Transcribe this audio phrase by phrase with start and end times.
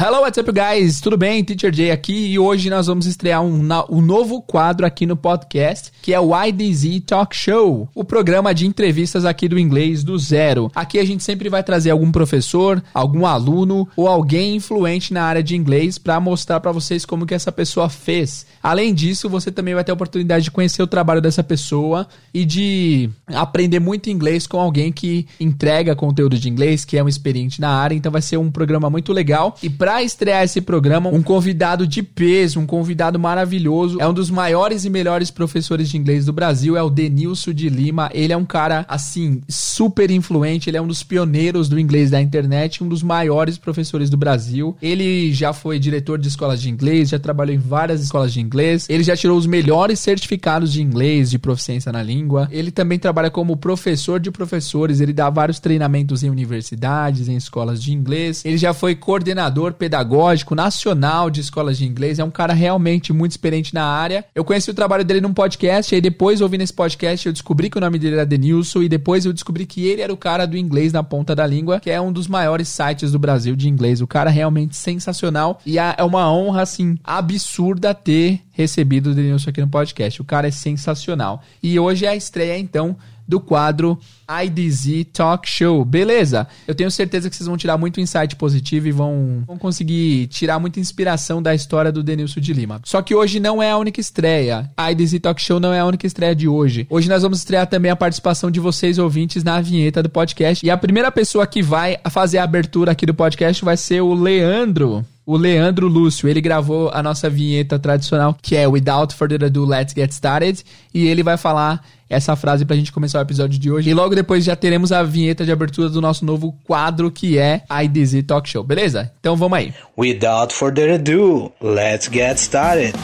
[0.00, 1.00] Hello, what's up, guys?
[1.00, 1.42] Tudo bem?
[1.42, 5.90] Teacher Jay aqui e hoje nós vamos estrear um, um novo quadro aqui no podcast
[6.00, 10.70] que é o IDZ Talk Show, o programa de entrevistas aqui do inglês do zero.
[10.72, 15.42] Aqui a gente sempre vai trazer algum professor, algum aluno ou alguém influente na área
[15.42, 18.46] de inglês para mostrar para vocês como que essa pessoa fez.
[18.62, 22.44] Além disso, você também vai ter a oportunidade de conhecer o trabalho dessa pessoa e
[22.44, 27.60] de aprender muito inglês com alguém que entrega conteúdo de inglês, que é um experiente
[27.60, 27.96] na área.
[27.96, 31.86] Então vai ser um programa muito legal e pra para estrear esse programa, um convidado
[31.86, 33.98] de peso, um convidado maravilhoso.
[33.98, 37.70] É um dos maiores e melhores professores de inglês do Brasil, é o Denilson de
[37.70, 38.10] Lima.
[38.12, 42.20] Ele é um cara, assim, super influente, ele é um dos pioneiros do inglês da
[42.20, 44.76] internet, um dos maiores professores do Brasil.
[44.82, 48.84] Ele já foi diretor de escolas de inglês, já trabalhou em várias escolas de inglês.
[48.90, 52.46] Ele já tirou os melhores certificados de inglês, de proficiência na língua.
[52.50, 57.82] Ele também trabalha como professor de professores, ele dá vários treinamentos em universidades, em escolas
[57.82, 58.44] de inglês.
[58.44, 62.18] Ele já foi coordenador pedagógico nacional de escolas de inglês.
[62.18, 64.24] É um cara realmente muito experiente na área.
[64.34, 67.78] Eu conheci o trabalho dele num podcast, aí depois, ouvindo esse podcast, eu descobri que
[67.78, 70.56] o nome dele era Denilson, e depois eu descobri que ele era o cara do
[70.56, 74.00] inglês na ponta da língua, que é um dos maiores sites do Brasil de inglês.
[74.00, 75.60] O cara realmente sensacional.
[75.64, 80.20] E é uma honra, assim, absurda ter recebido o Denilson aqui no podcast.
[80.20, 81.42] O cara é sensacional.
[81.62, 82.96] E hoje é a estreia, então,
[83.28, 83.98] do quadro
[84.28, 85.84] IDZ Talk Show.
[85.84, 86.48] Beleza?
[86.66, 90.58] Eu tenho certeza que vocês vão tirar muito insight positivo e vão, vão conseguir tirar
[90.58, 92.80] muita inspiração da história do Denilson de Lima.
[92.84, 94.70] Só que hoje não é a única estreia.
[94.76, 96.86] A IDZ Talk Show não é a única estreia de hoje.
[96.88, 100.64] Hoje nós vamos estrear também a participação de vocês ouvintes na vinheta do podcast.
[100.64, 104.14] E a primeira pessoa que vai fazer a abertura aqui do podcast vai ser o
[104.14, 106.26] Leandro o Leandro Lúcio.
[106.26, 110.64] Ele gravou a nossa vinheta tradicional, que é Without Further Ado, Let's Get Started.
[110.94, 113.90] E ele vai falar essa frase pra gente começar o episódio de hoje.
[113.90, 117.60] E logo depois já teremos a vinheta de abertura do nosso novo quadro, que é
[117.82, 119.12] IDZ Talk Show, beleza?
[119.20, 119.74] Então vamos aí.
[119.98, 122.94] Without further ado, let's get started.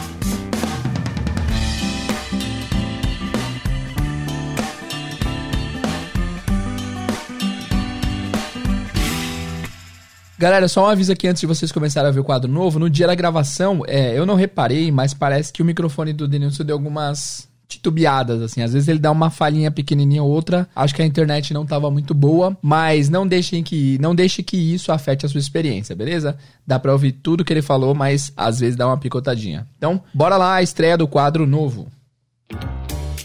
[10.37, 12.77] Galera, só um aviso aqui antes de vocês começarem a ver o quadro novo.
[12.77, 16.65] No dia da gravação, é, eu não reparei, mas parece que o microfone do Denilson
[16.65, 18.61] deu algumas titubeadas, assim.
[18.61, 20.67] Às vezes ele dá uma falhinha pequenininha ou outra.
[20.75, 24.57] Acho que a internet não estava muito boa, mas não deixem que não deixe que
[24.57, 26.37] isso afete a sua experiência, beleza?
[26.67, 29.65] Dá para ouvir tudo que ele falou, mas às vezes dá uma picotadinha.
[29.77, 31.87] Então, bora lá a estreia do quadro novo.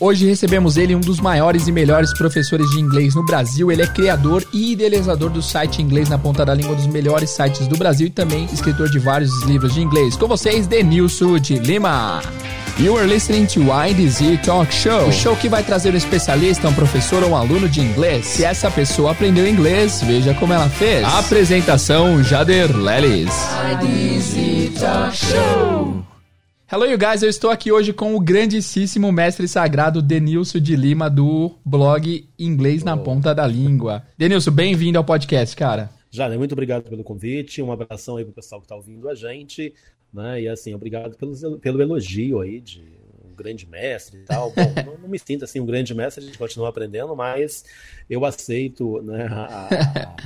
[0.01, 3.71] Hoje recebemos ele, um dos maiores e melhores professores de inglês no Brasil.
[3.71, 7.69] Ele é criador e idealizador do site Inglês na Ponta da Língua, dos melhores sites
[7.69, 10.17] do Brasil e também escritor de vários livros de inglês.
[10.17, 12.23] Com vocês, Denilson de Lima.
[12.79, 16.73] You are listening to IDZ Talk Show, o show que vai trazer um especialista, um
[16.73, 18.25] professor ou um aluno de inglês.
[18.25, 21.05] Se essa pessoa aprendeu inglês, veja como ela fez.
[21.05, 23.35] Apresentação Jader Lelis.
[23.73, 26.10] IDZ Talk Show.
[26.73, 27.21] Hello, you guys.
[27.21, 32.85] Eu estou aqui hoje com o grandíssimo mestre sagrado Denilson de Lima do blog Inglês
[32.85, 34.07] na Ponta da Língua.
[34.17, 35.91] Denilson, bem-vindo ao podcast, cara.
[36.13, 37.61] Jader, muito obrigado pelo convite.
[37.61, 39.75] Um abração aí pro pessoal que está ouvindo a gente.
[40.15, 40.43] Né?
[40.43, 42.85] E assim, obrigado pelo, pelo elogio aí de
[43.29, 44.53] um grande mestre e tal.
[44.53, 47.65] Bom, não, não, me sinto assim um grande mestre, a gente continua aprendendo, mas
[48.09, 50.17] eu aceito né, a, a,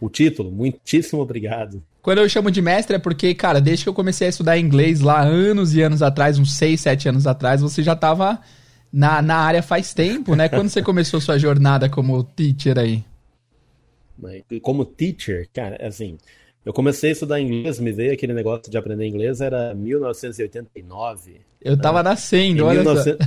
[0.00, 0.52] o título.
[0.52, 1.82] Muitíssimo obrigado.
[2.08, 5.02] Quando eu chamo de mestre é porque, cara, desde que eu comecei a estudar inglês
[5.02, 8.40] lá anos e anos atrás, uns 6, 7 anos atrás, você já estava
[8.90, 10.48] na, na área faz tempo, né?
[10.48, 13.04] Quando você começou sua jornada como teacher aí?
[14.62, 16.16] Como teacher, cara, assim,
[16.64, 21.42] eu comecei a estudar inglês, me veio aquele negócio de aprender inglês, era 1989.
[21.60, 21.82] Eu né?
[21.82, 23.02] tava nascendo, em olha 19...
[23.02, 23.18] só.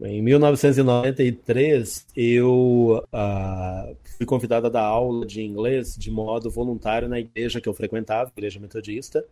[0.04, 7.20] Em 1993, eu uh, fui convidado a dar aula de inglês de modo voluntário na
[7.20, 9.24] igreja que eu frequentava, igreja metodista.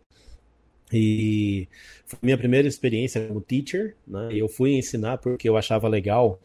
[0.91, 1.67] E
[2.05, 4.29] foi minha primeira experiência como teacher, né?
[4.31, 6.39] Eu fui ensinar porque eu achava legal.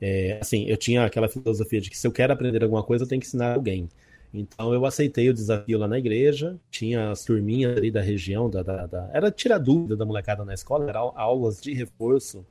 [0.00, 3.08] É, assim, eu tinha aquela filosofia de que se eu quero aprender alguma coisa, eu
[3.08, 3.88] tenho que ensinar alguém.
[4.32, 8.62] Então eu aceitei o desafio lá na igreja, tinha as turminhas ali da região, da,
[8.62, 9.10] da, da...
[9.12, 12.46] era tirar dúvida da molecada na escola, eram aulas de reforço.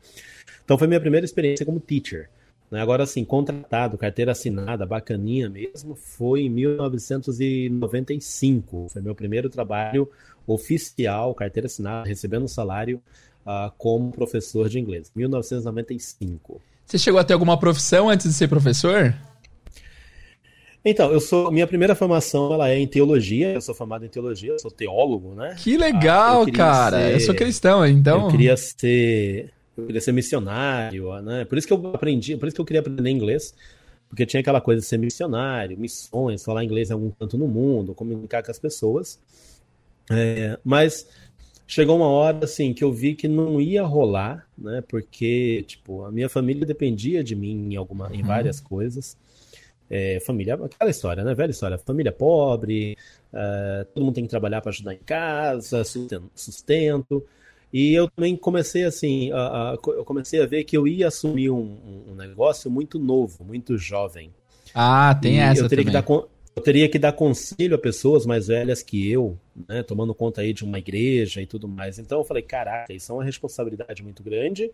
[0.63, 2.29] Então foi minha primeira experiência como teacher.
[2.71, 2.81] Né?
[2.81, 8.87] Agora, assim, contratado, carteira assinada, bacaninha mesmo, foi em 1995.
[8.89, 10.09] Foi meu primeiro trabalho
[10.47, 13.01] oficial, carteira assinada, recebendo salário
[13.45, 15.11] uh, como professor de inglês.
[15.13, 16.61] 1995.
[16.85, 19.13] Você chegou a ter alguma profissão antes de ser professor?
[20.83, 21.51] Então, eu sou.
[21.51, 23.53] Minha primeira formação ela é em teologia.
[23.53, 25.53] Eu sou formado em teologia, eu sou teólogo, né?
[25.57, 26.99] Que legal, ah, cara.
[26.99, 28.23] Ser, eu sou cristão, então.
[28.23, 29.51] Eu queria ser.
[29.77, 31.45] Eu queria ser missionário, né?
[31.45, 33.53] Por isso que eu aprendi, por isso que eu queria aprender inglês.
[34.09, 37.95] Porque tinha aquela coisa de ser missionário, missões, falar inglês em algum canto no mundo,
[37.95, 39.17] comunicar com as pessoas.
[40.11, 41.07] É, mas
[41.65, 44.83] chegou uma hora assim que eu vi que não ia rolar, né?
[44.85, 49.17] Porque tipo a minha família dependia de mim em alguma, em várias coisas.
[49.89, 51.33] É, família, aquela história, né?
[51.33, 51.77] Velha história.
[51.77, 52.97] Família pobre,
[53.33, 56.31] uh, todo mundo tem que trabalhar para ajudar em casa, sustento.
[56.35, 57.25] sustento.
[57.73, 61.49] E eu também comecei assim, a, a, eu comecei a ver que eu ia assumir
[61.49, 64.33] um, um negócio muito novo, muito jovem.
[64.73, 66.01] Ah, tem e essa eu teria também.
[66.01, 66.23] Que dar,
[66.55, 69.37] eu teria que dar conselho a pessoas mais velhas que eu,
[69.67, 71.97] né, tomando conta aí de uma igreja e tudo mais.
[71.97, 74.69] Então eu falei, caraca, isso é uma responsabilidade muito grande.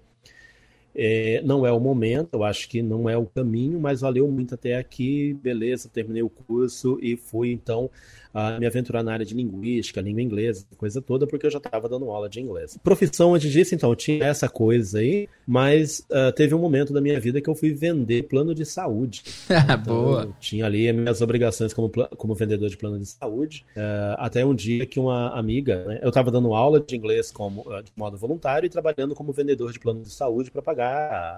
[1.00, 4.56] É, não é o momento, eu acho que não é o caminho, mas valeu muito
[4.56, 5.36] até aqui.
[5.36, 7.90] Beleza, terminei o curso e fui então
[8.34, 11.90] a me aventurar na área de linguística, língua inglesa, coisa toda, porque eu já estava
[11.90, 12.78] dando aula de inglês.
[12.84, 17.02] Profissão, antes disso, então, eu tinha essa coisa aí, mas uh, teve um momento da
[17.02, 19.24] minha vida que eu fui vender plano de saúde.
[19.78, 20.36] Então, Boa.
[20.40, 24.56] tinha ali as minhas obrigações como, como vendedor de plano de saúde, uh, até um
[24.56, 28.18] dia que uma amiga, né, eu estava dando aula de inglês como, uh, de modo
[28.18, 30.87] voluntário e trabalhando como vendedor de plano de saúde para pagar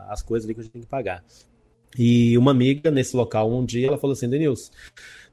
[0.09, 1.23] as coisas ali que a gente tem que pagar.
[1.97, 4.71] E uma amiga nesse local, um dia, ela falou assim: Denilson,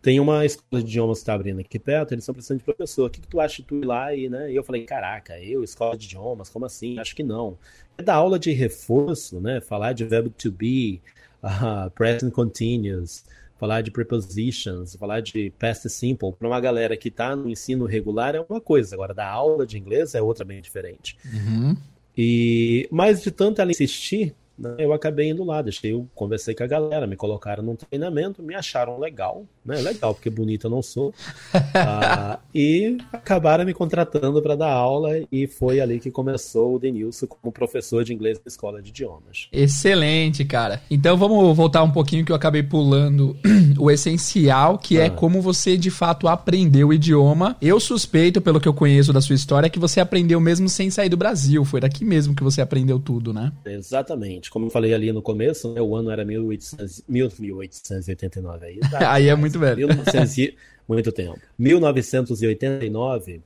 [0.01, 3.07] tem uma escola de idiomas que está abrindo aqui perto, eles estão precisando de professor.
[3.07, 4.15] O que, que tu acha de tu ir lá?
[4.15, 4.51] E, né?
[4.51, 6.99] e eu falei: caraca, eu, escola de idiomas, como assim?
[6.99, 7.59] Acho que não.
[7.99, 9.61] É da aula de reforço, né?
[9.61, 11.03] Falar de verbo to be,
[11.43, 13.25] uh, present continuous,
[13.59, 18.35] falar de prepositions, falar de past simple, para uma galera que está no ensino regular
[18.35, 21.19] é uma coisa, agora da aula de inglês é outra bem diferente.
[21.33, 21.77] Uhum.
[22.17, 24.35] E mais de tanto ela insistir,
[24.79, 28.55] eu acabei indo lá, deixei, eu conversei com a galera, me colocaram num treinamento, me
[28.55, 29.77] acharam legal, né?
[29.81, 31.13] Legal, porque bonito eu não sou.
[31.75, 37.27] ah, e acabaram me contratando para dar aula e foi ali que começou o Denilson
[37.27, 39.49] como professor de inglês na escola de idiomas.
[39.53, 40.81] Excelente, cara.
[40.91, 43.37] Então vamos voltar um pouquinho que eu acabei pulando
[43.79, 45.11] o essencial, que é ah.
[45.11, 47.57] como você de fato aprendeu o idioma.
[47.61, 51.09] Eu suspeito, pelo que eu conheço da sua história, que você aprendeu mesmo sem sair
[51.09, 51.65] do Brasil.
[51.65, 53.53] Foi daqui mesmo que você aprendeu tudo, né?
[53.65, 54.46] Exatamente.
[54.51, 58.67] Como eu falei ali no começo, né, o ano era 1800, 1889.
[58.67, 59.77] Aí, aí é muito velho.
[59.77, 60.55] 1900,
[60.89, 61.41] muito tempo.
[61.59, 63.41] 1989, uh,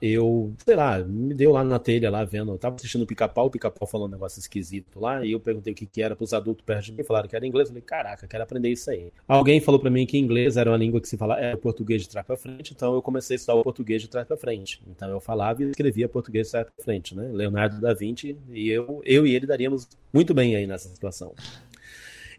[0.00, 3.46] eu, sei lá, me deu lá na telha, lá vendo, eu tava assistindo o pica-pau,
[3.46, 6.32] o pica-pau falando um negócio esquisito lá, e eu perguntei o que, que era pros
[6.32, 9.10] adultos perto de mim, falaram que era inglês, eu falei, caraca, quero aprender isso aí.
[9.26, 12.08] Alguém falou para mim que inglês era uma língua que se fala, era português de
[12.08, 14.82] trás para frente, então eu comecei a estudar o português de trás para frente.
[14.86, 17.30] Então eu falava e escrevia português de trás para frente, né?
[17.32, 21.34] Leonardo da Vinci, e eu, eu e ele daríamos muito bem aí nessa situação.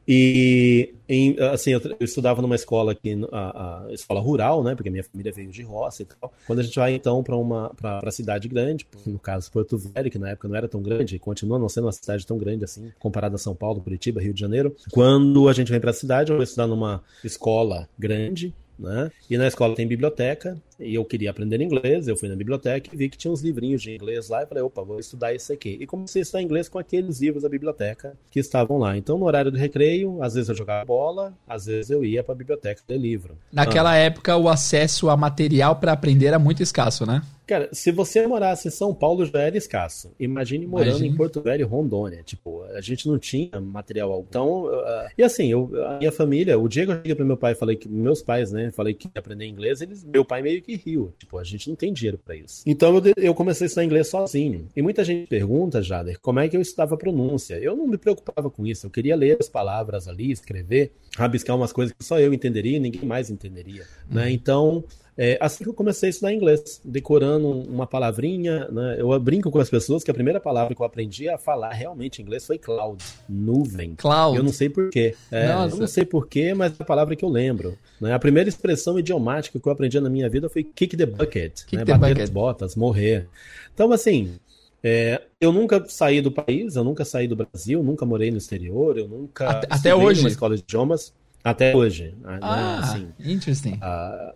[0.08, 4.76] E em, assim, eu, eu, estudava numa escola aqui, a, a, escola rural, né?
[4.76, 6.34] Porque minha família veio de roça e tal.
[6.46, 10.20] Quando a gente vai então para uma para cidade grande, no caso Porto Velho, que
[10.20, 13.36] na época não era tão grande, continua não sendo uma cidade tão grande assim, comparada
[13.36, 14.76] a São Paulo, Curitiba, Rio de Janeiro.
[14.92, 19.12] Quando a gente vem para a cidade, eu vou estudar numa escola grande, né?
[19.30, 22.98] E na escola tem biblioteca, e eu queria aprender inglês, eu fui na biblioteca e
[22.98, 25.78] vi que tinha uns livrinhos de inglês lá, e falei, opa, vou estudar isso aqui.
[25.80, 28.98] E comecei a estudar inglês com aqueles livros da biblioteca que estavam lá.
[28.98, 32.34] Então, no horário do recreio, às vezes eu jogava bola, às vezes eu ia para
[32.34, 33.38] a biblioteca ler livro.
[33.52, 33.98] Naquela ah.
[33.98, 37.22] época, o acesso a material para aprender era muito escasso, né?
[37.46, 40.12] Cara, se você morasse em São Paulo já era escasso.
[40.20, 41.10] Imagine morando Imagine.
[41.10, 42.24] em Porto Velho, Rondônia.
[42.24, 44.28] Tipo, a gente não tinha material algum.
[44.28, 47.38] Então, uh, e assim, eu, a minha família, o dia que eu cheguei pro meu
[47.38, 50.62] pai, falei que meus pais, né, falei que ia aprender inglês, eles, meu pai meio
[50.62, 51.14] que riu.
[51.18, 52.64] Tipo, a gente não tem dinheiro para isso.
[52.66, 54.68] Então eu, eu comecei a estudar inglês sozinho.
[54.76, 57.56] E muita gente pergunta, Jader, como é que eu estudava a pronúncia?
[57.56, 58.86] Eu não me preocupava com isso.
[58.86, 62.80] Eu queria ler as palavras ali, escrever, rabiscar umas coisas que só eu entenderia e
[62.80, 63.84] ninguém mais entenderia.
[63.84, 63.88] Né?
[64.10, 64.16] Uhum.
[64.16, 64.32] Né?
[64.32, 64.84] Então,
[65.18, 68.96] é, assim que eu comecei a estudar inglês, decorando uma palavrinha, né?
[68.98, 72.22] Eu brinco com as pessoas que a primeira palavra que eu aprendi a falar realmente
[72.22, 73.96] inglês foi cloud, nuvem.
[73.96, 74.38] Cloud.
[74.38, 75.16] Eu não sei porquê.
[75.32, 77.78] É, eu não sei porquê, mas é a palavra que eu lembro.
[78.02, 78.14] Né?
[78.14, 81.78] A primeira expressão idiomática que eu aprendi na minha vida foi kick the bucket, kick
[81.78, 81.86] né?
[81.86, 82.24] the bater bucket.
[82.24, 83.28] as botas, morrer.
[83.74, 84.40] Então, assim,
[84.84, 88.98] é, eu nunca saí do país, eu nunca saí do Brasil, nunca morei no exterior,
[88.98, 91.14] eu nunca até, até hoje numa escola de idiomas.
[91.44, 92.16] Até hoje.
[92.22, 92.40] Né?
[92.42, 93.74] Ah, assim, interesting.
[93.74, 94.34] Uh,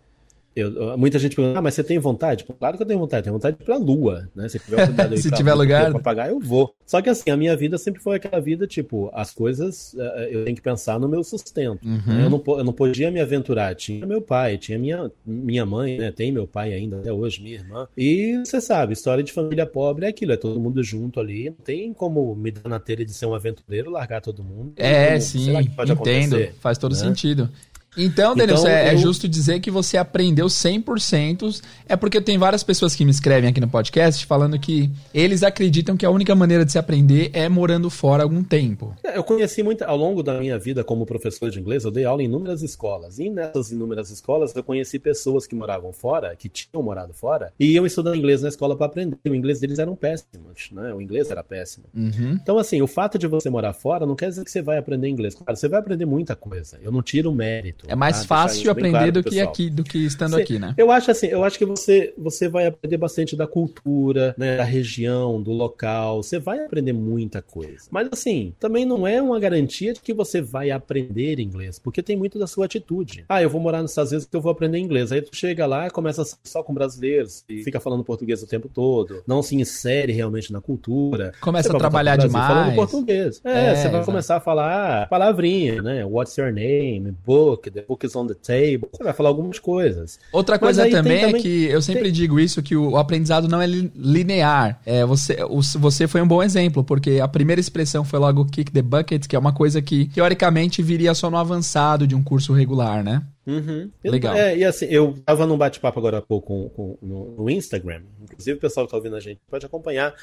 [0.57, 2.43] eu, muita gente pergunta, ah, mas você tem vontade?
[2.43, 4.49] Claro que eu tenho vontade, tenho vontade de ir pra lua, né?
[4.49, 4.87] Se tiver,
[5.17, 5.91] Se tiver lugar.
[5.91, 6.73] Pra pagar, eu vou.
[6.85, 10.45] Só que assim, a minha vida sempre foi aquela vida, tipo, as coisas uh, eu
[10.45, 11.85] tenho que pensar no meu sustento.
[11.85, 12.01] Uhum.
[12.07, 12.25] Né?
[12.25, 13.75] Eu, não, eu não podia me aventurar.
[13.75, 16.11] Tinha meu pai, tinha minha, minha mãe, né?
[16.11, 17.87] Tem meu pai ainda até hoje, minha irmã.
[17.95, 21.49] E você sabe, história de família pobre é aquilo, é todo mundo junto ali.
[21.49, 24.73] Não tem como me dar na telha de ser um aventureiro, largar todo mundo.
[24.77, 26.37] É, como, sim, entendo.
[26.59, 26.99] Faz todo né?
[26.99, 27.49] sentido.
[27.97, 31.61] Então, Denilson, Então, é, é eu- justo dizer que você aprendeu 100%.
[31.87, 35.97] É porque tem várias pessoas que me escrevem aqui no podcast falando que eles acreditam
[35.97, 38.95] que a única maneira de se aprender é morando fora algum tempo.
[39.03, 42.05] É, Eu conheci muito, ao longo da minha vida como professor de inglês, eu dei
[42.05, 43.19] aula em inúmeras escolas.
[43.19, 47.71] E nessas inúmeras escolas eu conheci pessoas que moravam fora, que tinham morado fora, e
[47.73, 49.17] iam estudando inglês na escola para aprender.
[49.27, 50.93] O inglês deles eram péssimos, né?
[50.93, 51.85] O inglês era péssimo.
[51.95, 52.37] Uhum.
[52.41, 55.07] Então, assim, o fato de você morar fora não quer dizer que você vai aprender
[55.07, 55.33] inglês.
[55.35, 56.77] Claro, você vai aprender muita coisa.
[56.81, 57.86] Eu não tiro o mérito.
[57.87, 58.21] É mais tá?
[58.21, 60.73] Deixar fácil aprender claro do que aqui, do que estando aqui, né?
[60.77, 64.63] Eu acho assim, eu acho que você, você vai aprender bastante da cultura, né, da
[64.63, 66.21] região, do local.
[66.23, 67.87] Você vai aprender muita coisa.
[67.91, 72.17] Mas assim, também não é uma garantia de que você vai aprender inglês, porque tem
[72.17, 73.25] muito da sua atitude.
[73.29, 75.11] Ah, eu vou morar nos Estados Unidos que eu vou aprender inglês.
[75.11, 79.23] Aí tu chega lá, começa só com brasileiros e fica falando português o tempo todo,
[79.27, 81.31] não se insere realmente na cultura.
[81.41, 82.47] Começa a trabalhar Brasil demais.
[82.47, 83.41] Falando português.
[83.43, 84.05] É, É, você vai exato.
[84.05, 86.05] começar a falar palavrinha, né?
[86.05, 87.11] What's your name?
[87.25, 88.89] Book, the book is on the table.
[88.91, 90.19] Você vai falar algumas coisas.
[90.31, 92.97] Outra coisa aí tem também, é também- que eu sempre tem- digo isso, que o,
[92.97, 94.79] aprendizado não é li- linear.
[94.85, 95.37] É, você,
[95.79, 99.35] você foi um bom exemplo, porque a primeira expressão foi logo kick the bucket, que
[99.35, 103.21] é uma coisa que teoricamente viria só no avançado de um curso regular, né?
[103.47, 103.89] Uhum.
[104.03, 104.35] Legal.
[104.35, 108.01] É, e assim, eu tava num bate-papo agora há pouco com, com- no, no Instagram.
[108.21, 110.13] Inclusive, o pessoal que tá ouvindo a gente pode acompanhar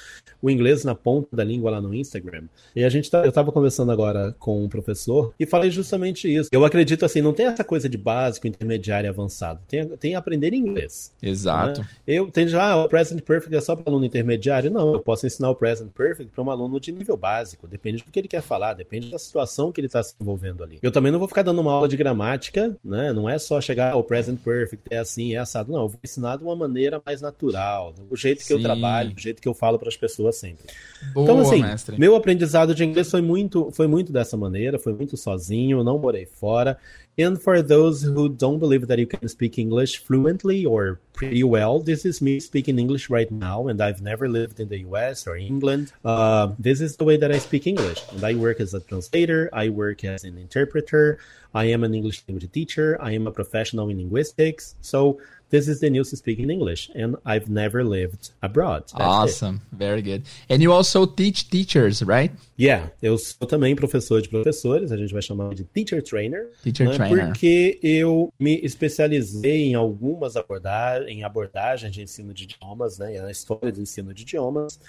[0.43, 2.45] o inglês na ponta da língua lá no Instagram.
[2.77, 6.51] E a gente tá, eu tava conversando agora com um professor e falei justamente isso.
[6.53, 9.61] Eu acredito assim, não tem essa coisa de básico, intermediário e avançado.
[9.67, 11.13] Tem, tem aprender inglês.
[11.23, 11.81] Exato.
[11.81, 11.89] né?
[12.07, 14.71] Eu tenho já, ah, o Present Perfect é só para aluno intermediário?
[14.71, 17.67] Não, eu posso ensinar o Present Perfect para um aluno de nível básico.
[17.67, 20.79] Depende do que ele quer falar, depende da situação que ele está se envolvendo ali.
[20.83, 23.14] Eu também não vou ficar dando uma aula de gramática, né?
[23.15, 25.73] Não é só chegar ao Present Perfect, é assim, é assado.
[25.73, 28.63] Não, eu vou ensinar de uma maneira mais natural, do jeito que eu Sim.
[28.65, 30.65] trabalho, do jeito que eu falo para as pessoas sempre.
[31.13, 31.99] Boa, Então, assim, mestre.
[31.99, 35.99] meu aprendizado de inglês foi muito, foi muito dessa maneira, foi muito sozinho, eu não
[35.99, 36.77] morei fora.
[37.19, 41.79] And for those who don't believe that you can speak English fluently or pretty well,
[41.79, 45.37] this is me speaking English right now, and I've never lived in the US or
[45.37, 45.93] England.
[46.05, 48.03] Uh, this is the way that I speak English.
[48.13, 51.19] And I work as a translator, I work as an interpreter,
[51.55, 54.75] I am an English language teacher, I am a professional in linguistics.
[54.83, 55.21] So,
[55.55, 58.83] this is the news speaking English, and I've never lived abroad.
[58.89, 59.03] That's it.
[59.03, 59.61] Awesome.
[59.71, 60.25] Very good.
[60.51, 62.33] And you also teach teachers, right?
[62.57, 66.51] Yeah, eu sou também professor de professores, a gente vai chamar de teacher trainer.
[66.65, 67.27] Teacher né, trainer.
[67.27, 73.31] Porque eu me especializei em algumas abordagens, em abordagens de ensino de idiomas, né, na
[73.31, 74.81] história do ensino de idiomas,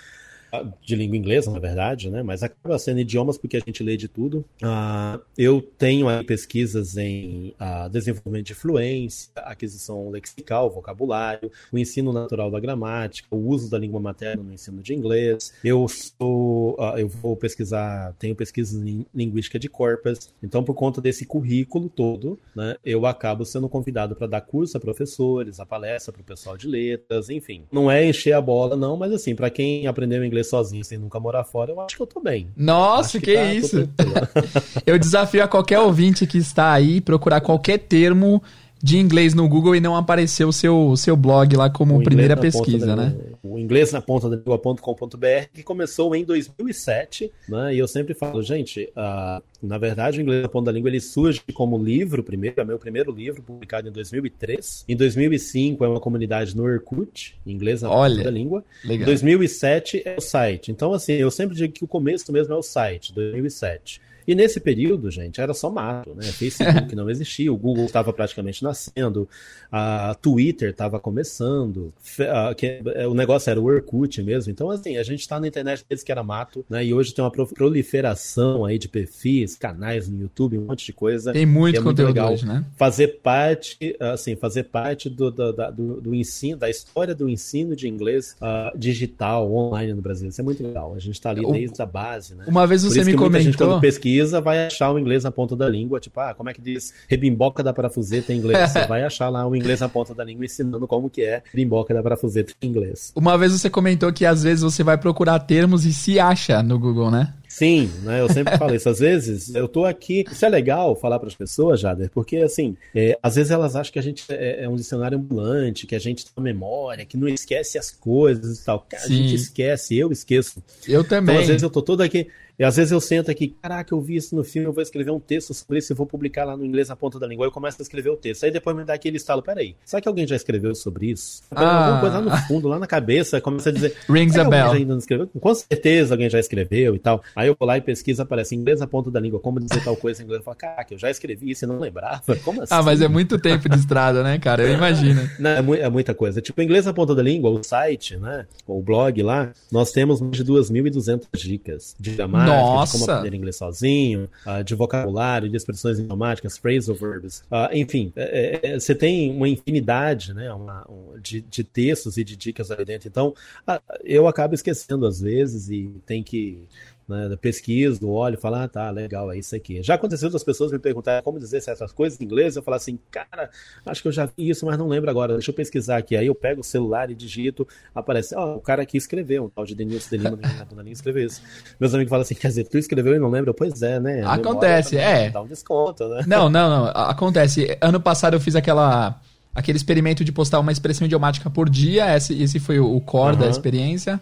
[0.81, 4.07] de língua inglesa, na verdade, né, mas acaba sendo idiomas porque a gente lê de
[4.07, 4.45] tudo.
[4.61, 12.11] Ah, eu tenho aí pesquisas em ah, desenvolvimento de fluência, aquisição lexical, vocabulário, o ensino
[12.11, 15.53] natural da gramática, o uso da língua materna no ensino de inglês.
[15.63, 20.29] Eu sou, ah, eu vou pesquisar, tenho pesquisas em linguística de corpus.
[20.41, 24.79] Então, por conta desse currículo todo, né, eu acabo sendo convidado para dar curso a
[24.79, 27.63] professores, a palestra para o pessoal de letras, enfim.
[27.71, 31.19] Não é encher a bola, não, mas assim, para quem aprendeu inglês sozinho sem nunca
[31.19, 32.47] morar fora, eu acho que eu tô bem.
[32.55, 33.89] Nossa, Acho que, tá- isso!
[34.85, 38.41] Eu desafio a qualquer ouvinte que está aí procurar qualquer termo
[38.81, 42.85] de inglês no Google e não aparecer o seu, seu blog lá como primeira pesquisa,
[42.87, 43.15] da- né?
[43.41, 47.73] O inglês na ponta da língua.com.br, que começou em 2007, né?
[47.73, 50.99] E eu sempre falo, gente, ah, na verdade, o inglês na ponta da língua ele
[50.99, 54.83] surge como livro primeiro, é meu primeiro livro, publicado em 2003.
[54.87, 58.63] Em 2005 é uma comunidade no Orkut, inglês na Olha, ponta da língua.
[58.83, 59.05] Em Legal.
[59.05, 60.71] 2007 é o site.
[60.71, 64.01] Então, assim, eu sempre digo que o começo mesmo é o site, 2007.
[64.27, 66.23] E nesse período, gente, era só mato, né?
[66.23, 69.27] Facebook não existia, o Google estava praticamente nascendo,
[69.71, 71.93] a Twitter estava começando,
[72.31, 74.51] a- que- é, o negócio era o Orkut mesmo.
[74.51, 76.83] Então, assim, a gente está na internet desde que era mato, né?
[76.85, 80.93] E hoje tem uma pro- proliferação aí de perfis, canais no YouTube, um monte de
[80.93, 81.31] coisa.
[81.31, 82.65] Tem muito é muito conteúdo legal hoje, né?
[82.75, 87.87] fazer parte, assim, fazer parte do, do, do, do ensino, da história do ensino de
[87.87, 90.29] inglês ah, digital, online no Brasil.
[90.29, 90.93] Isso é muito legal.
[90.95, 92.45] A gente está ali O- desde a base, né?
[92.47, 93.67] Uma vez você me gente, comentou.
[93.67, 95.99] quando pesquisa, vai achar o inglês na ponta da língua.
[95.99, 98.71] Tipo, ah, como é que diz rebimboca da parafuseta em inglês?
[98.71, 101.93] Você vai achar lá o inglês na ponta da língua ensinando como que é rebimboca
[101.93, 103.11] da parafuseta em inglês.
[103.15, 106.79] Uma vez você comentou que às vezes você vai procurar termos e se acha no
[106.79, 107.33] Google, né?
[107.47, 108.19] Sim, né?
[108.19, 108.89] Eu sempre falo isso.
[108.89, 110.25] Às vezes eu tô aqui.
[110.29, 113.93] Isso é legal falar para as pessoas, Jader, porque assim, é, às vezes elas acham
[113.93, 117.29] que a gente é, é um dicionário ambulante, que a gente tem memória, que não
[117.29, 118.85] esquece as coisas e tal.
[118.89, 120.61] Cara, a gente esquece, eu esqueço.
[120.85, 121.37] Eu Então, também.
[121.37, 122.27] às vezes eu tô todo aqui.
[122.59, 125.11] E às vezes eu sento aqui, caraca, eu vi isso no filme, eu vou escrever
[125.11, 127.45] um texto sobre isso e vou publicar lá no inglês na ponta da língua.
[127.45, 128.43] Aí eu começo a escrever o texto.
[128.43, 131.43] Aí depois me dá aquele estalo, peraí, será que alguém já escreveu sobre isso?
[131.51, 131.85] Ah.
[131.85, 133.95] Alguma coisa lá no fundo, lá na cabeça, começa a dizer.
[134.09, 134.71] Rings a bell.
[134.71, 135.29] ainda não escreveu?
[135.39, 137.23] Com certeza alguém já escreveu e tal.
[137.35, 139.83] Aí Aí eu vou lá e pesquisa, aparece inglês na ponta da língua, como dizer
[139.83, 140.39] tal coisa em inglês.
[140.39, 142.35] Eu falo, caraca, eu já escrevi isso e não lembrava.
[142.43, 142.73] Como assim?
[142.73, 144.63] Ah, mas é muito tempo de estrada, né, cara?
[144.63, 145.29] Eu imagino.
[145.37, 146.41] Não, é, mu é, muita coisa.
[146.41, 148.47] Tipo, inglês na ponta da língua, o site, né?
[148.65, 152.97] O blog lá, nós temos mais de 2.200 dicas de gramática, Nossa.
[152.97, 157.43] como aprender inglês sozinho, uh, de vocabulário, de expressões idiomáticas, phrasal verbs.
[157.51, 162.23] Uh, enfim, é, é, você tem uma infinidade né, uma, um, de, de, textos e
[162.23, 163.07] de dicas ali dentro.
[163.07, 163.33] Então,
[163.67, 166.63] uh, eu acabo esquecendo às vezes e tem que
[167.07, 169.81] né, pesquiso, olho, falo, ah, tá, legal, é isso aqui.
[169.83, 172.97] Já aconteceu das pessoas me perguntarem como dizer certas coisas em inglês, eu falo assim,
[173.11, 173.49] cara,
[173.85, 176.15] acho que eu já vi isso, mas não lembro agora, deixa eu pesquisar aqui.
[176.15, 179.49] Aí eu pego o celular e digito, aparece, ó, oh, o cara aqui escreveu, um
[179.49, 180.39] tal de Denilson de Lima,
[180.75, 181.41] na escreveu isso.
[181.79, 183.53] Meus amigos falam assim, quer dizer, tu escreveu e não lembra?
[183.53, 184.23] Pois é, né?
[184.23, 185.29] A acontece, é.
[185.29, 186.23] Dá um desconto, né?
[186.27, 187.77] Não, não, não, acontece.
[187.81, 189.19] Ano passado eu fiz aquela
[189.53, 193.41] aquele experimento de postar uma expressão idiomática por dia, esse, esse foi o core uhum.
[193.41, 194.19] da experiência.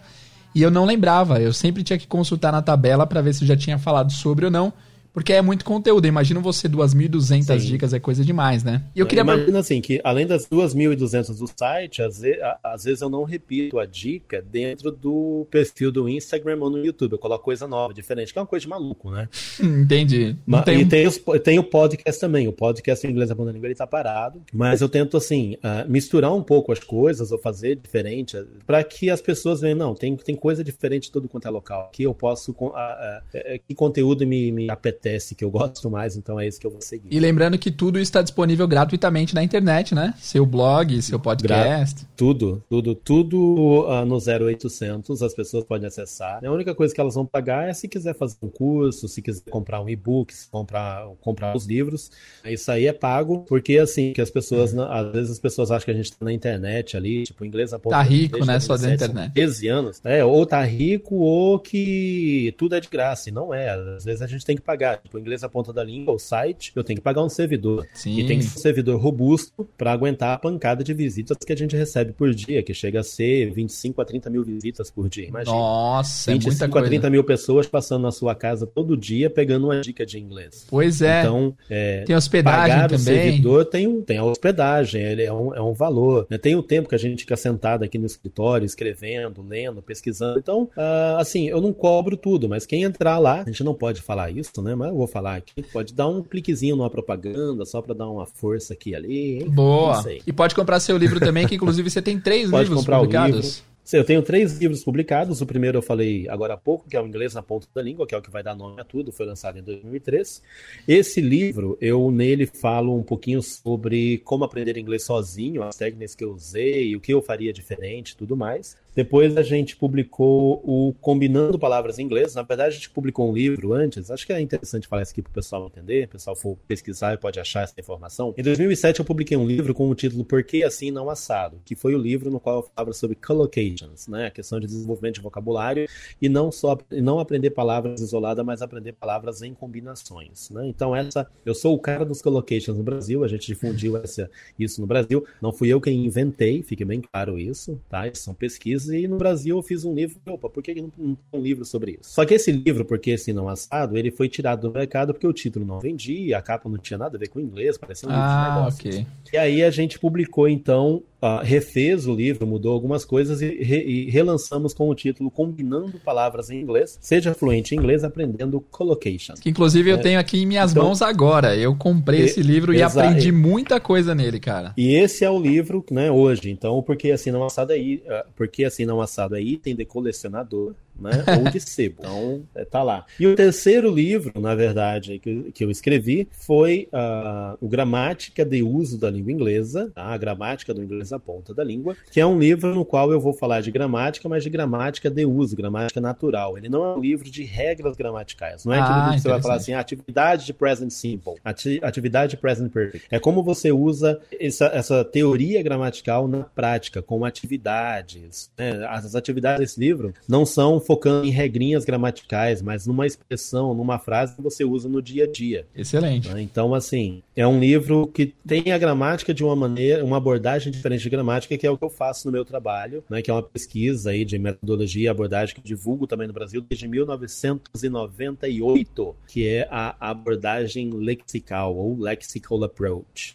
[0.54, 3.56] E eu não lembrava, eu sempre tinha que consultar na tabela para ver se já
[3.56, 4.72] tinha falado sobre ou não.
[5.14, 6.08] Porque é muito conteúdo.
[6.08, 8.82] Imagina você 2.200 dicas, é coisa demais, né?
[8.96, 9.22] E eu queria...
[9.22, 13.78] Imagina assim, que além das 2.200 do site, às vezes, às vezes eu não repito
[13.78, 17.12] a dica dentro do perfil do Instagram ou no YouTube.
[17.12, 19.28] Eu coloco coisa nova, diferente, que é uma coisa de maluco, né?
[19.62, 20.36] Entendi.
[20.44, 20.80] Mas, tem...
[20.80, 22.48] E tem, os, tem, o podcast também.
[22.48, 24.42] O podcast em inglês da língua ele tá parado.
[24.52, 29.08] Mas eu tento, assim, uh, misturar um pouco as coisas ou fazer diferente para que
[29.08, 31.90] as pessoas vejam, não, tem, tem coisa diferente todo quanto é local.
[31.92, 32.50] Que eu posso...
[32.50, 36.58] Uh, uh, que conteúdo me, me apetece apetece, que eu gosto mais, então é esse
[36.58, 37.08] que eu vou seguir.
[37.10, 40.14] E lembrando que tudo está disponível gratuitamente na internet, né?
[40.18, 42.00] Seu blog, seu podcast.
[42.00, 46.40] Gra tudo, tudo, tudo uh, no 0800, as pessoas podem acessar.
[46.44, 49.42] A única coisa que elas vão pagar é se quiser fazer um curso, se quiser
[49.50, 52.10] comprar um e-book, se comprar, comprar os livros.
[52.44, 54.82] Isso aí é pago, porque assim, que as pessoas, uhum.
[54.82, 57.78] às vezes as pessoas acham que a gente tá na internet ali, tipo, inglês a
[57.84, 58.58] Tá rico, né?
[58.60, 59.34] Só da internet.
[59.34, 60.00] 13 anos.
[60.04, 63.28] É, ou tá rico ou que tudo é de graça.
[63.28, 63.68] E não é.
[63.68, 66.72] Às vezes a gente tem que pagar Tipo, inglês na ponta da língua, o site,
[66.74, 67.86] eu tenho que pagar um servidor.
[67.94, 68.18] Sim.
[68.18, 71.56] E tem que ser um servidor robusto para aguentar a pancada de visitas que a
[71.56, 75.28] gente recebe por dia, que chega a ser 25 a 30 mil visitas por dia.
[75.28, 75.56] Imagina.
[75.56, 76.86] Nossa, 25 é muita coisa.
[76.86, 80.66] a 30 mil pessoas passando na sua casa todo dia pegando uma dica de inglês.
[80.68, 81.20] Pois é.
[81.20, 82.96] Então, é, tem hospedagem pagar também.
[82.96, 86.26] o servidor tem, tem a hospedagem, ele é um, é um valor.
[86.28, 86.38] Né?
[86.38, 90.38] Tem o tempo que a gente fica sentado aqui no escritório, escrevendo, lendo, pesquisando.
[90.38, 94.00] Então, uh, assim, eu não cobro tudo, mas quem entrar lá, a gente não pode
[94.00, 94.74] falar isso, né?
[94.74, 95.62] Mas eu vou falar aqui.
[95.72, 99.38] Pode dar um cliquezinho numa propaganda, só para dar uma força aqui e ali.
[99.38, 99.50] Hein?
[99.50, 100.02] Boa.
[100.26, 103.36] E pode comprar seu livro também, que inclusive você tem três pode livros comprar publicados.
[103.36, 103.74] O livro.
[103.92, 105.40] Eu tenho três livros publicados.
[105.42, 108.06] O primeiro eu falei agora há pouco, que é o Inglês na Ponta da Língua,
[108.06, 110.42] que é o que vai dar nome a tudo, foi lançado em 2003.
[110.88, 116.24] Esse livro, eu nele falo um pouquinho sobre como aprender inglês sozinho, as técnicas que
[116.24, 118.76] eu usei, o que eu faria diferente tudo mais.
[118.94, 122.34] Depois a gente publicou o Combinando Palavras em Inglês.
[122.34, 124.10] Na verdade, a gente publicou um livro antes.
[124.10, 126.04] Acho que é interessante falar isso aqui para o pessoal entender.
[126.04, 128.32] O pessoal for pesquisar e pode achar essa informação.
[128.38, 131.60] Em 2007, eu publiquei um livro com o título Por que Assim Não Assado?
[131.64, 134.26] Que foi o livro no qual eu falava sobre collocations, né?
[134.26, 135.88] A questão de desenvolvimento de vocabulário
[136.22, 140.66] e não só não aprender palavras isoladas, mas aprender palavras em combinações, né?
[140.68, 141.28] Então, essa...
[141.44, 143.24] Eu sou o cara dos collocations no Brasil.
[143.24, 145.26] A gente difundiu essa, isso no Brasil.
[145.42, 148.06] Não fui eu quem inventei, fique bem claro isso, tá?
[148.06, 150.16] Isso são pesquisas e no Brasil eu fiz um livro.
[150.26, 152.10] Opa, por que não, não um livro sobre isso?
[152.10, 155.32] Só que esse livro, porque esse não assado, ele foi tirado do mercado porque o
[155.32, 158.24] título não vendia, a capa não tinha nada a ver com inglês, parecia um livro
[158.26, 158.94] ah, de negócios.
[158.94, 159.06] Okay.
[159.32, 163.82] E aí a gente publicou então uh, refez o livro, mudou algumas coisas e, re,
[163.82, 166.98] e, relançamos com o título Combinando Palavras em Inglês.
[167.00, 169.34] Seja fluente em inglês aprendendo collocation.
[169.40, 170.00] Que inclusive eu é.
[170.00, 171.56] tenho aqui em minhas então, mãos agora.
[171.56, 174.74] Eu comprei e, esse livro e aprendi muita coisa nele, cara.
[174.76, 176.50] E esse é o livro, né, hoje.
[176.50, 180.74] Então, porque assim não assado aí, é, porque assim não assado é item de colecionador
[180.98, 181.24] né?
[181.38, 181.94] Ou de sebo.
[182.04, 183.06] Então, é, tá lá.
[183.18, 188.62] E o terceiro livro, na verdade, que, que eu escrevi foi uh, o Gramática de
[188.62, 190.02] Uso da Língua Inglesa, tá?
[190.02, 193.20] a Gramática do Inglês na Ponta da Língua, que é um livro no qual eu
[193.20, 196.58] vou falar de gramática, mas de gramática de uso, gramática natural.
[196.58, 198.64] Ele não é um livro de regras gramaticais.
[198.64, 201.80] Não é aquele ah, livro que você vai falar assim, atividade de present simple, ati
[201.82, 203.06] atividade de present perfect.
[203.10, 208.50] É como você usa essa, essa teoria gramatical na prática, com atividades.
[208.58, 208.86] Né?
[208.88, 214.36] As atividades desse livro não são focando em regrinhas gramaticais, mas numa expressão, numa frase
[214.36, 215.66] que você usa no dia a dia.
[215.74, 216.28] Excelente.
[216.28, 216.42] Né?
[216.42, 221.02] Então, assim, é um livro que tem a gramática de uma maneira, uma abordagem diferente
[221.02, 223.22] de gramática, que é o que eu faço no meu trabalho, né?
[223.22, 226.60] que é uma pesquisa aí de metodologia e abordagem que eu divulgo também no Brasil
[226.60, 233.34] desde 1998, que é a abordagem lexical ou lexical approach.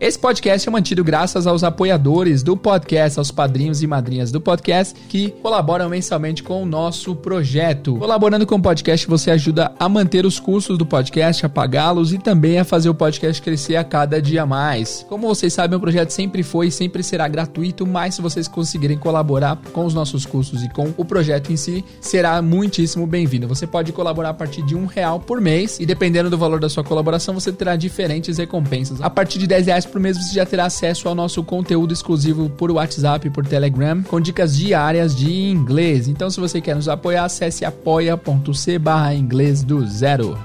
[0.00, 4.98] Esse podcast é mantido graças aos apoiadores do podcast, aos padrinhos e madrinhas do podcast
[5.10, 7.96] que colaboram mensalmente com o nosso projeto.
[7.96, 12.18] Colaborando com o podcast, você ajuda a manter os custos do podcast, a pagá-los e
[12.18, 15.04] também a fazer o podcast crescer a cada dia mais.
[15.06, 18.96] Como vocês sabem, o projeto sempre foi e sempre será gratuito, mas se vocês conseguirem
[18.96, 23.46] colaborar com os nossos custos e com o projeto em si, será muitíssimo bem-vindo.
[23.46, 26.70] Você pode colaborar a partir de um real por mês e dependendo do valor da
[26.70, 29.02] sua colaboração, você terá diferentes recompensas.
[29.02, 32.48] A partir de 10 reais por mês, você já terá acesso ao nosso conteúdo exclusivo
[32.48, 36.08] por WhatsApp e por Telegram, com dicas diárias de inglês.
[36.08, 40.38] Então, se você quer nos apoiar, acesse apoia.c barra inglês do zero.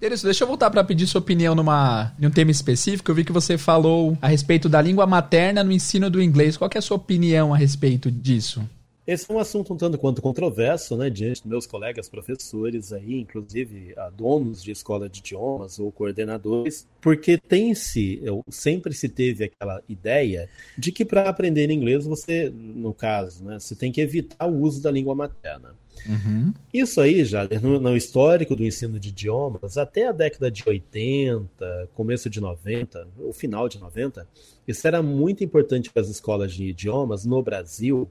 [0.00, 3.08] Teresa, deixa eu voltar para pedir sua opinião numa, em um tema específico.
[3.08, 6.56] Eu vi que você falou a respeito da língua materna no ensino do inglês.
[6.56, 8.60] Qual é a sua opinião a respeito disso?
[9.04, 13.18] Esse é um assunto um tanto quanto controverso, né, diante dos meus colegas professores aí,
[13.18, 19.82] inclusive a donos de escola de idiomas ou coordenadores, porque tem-se, sempre se teve aquela
[19.88, 24.60] ideia de que para aprender inglês você, no caso, né, você tem que evitar o
[24.60, 25.74] uso da língua materna.
[26.06, 26.54] Uhum.
[26.72, 31.90] Isso aí já, no, no, histórico do ensino de idiomas, até a década de 80,
[31.94, 34.26] começo de 90, ou final de 90,
[34.66, 38.08] isso era muito importante para as escolas de idiomas no Brasil,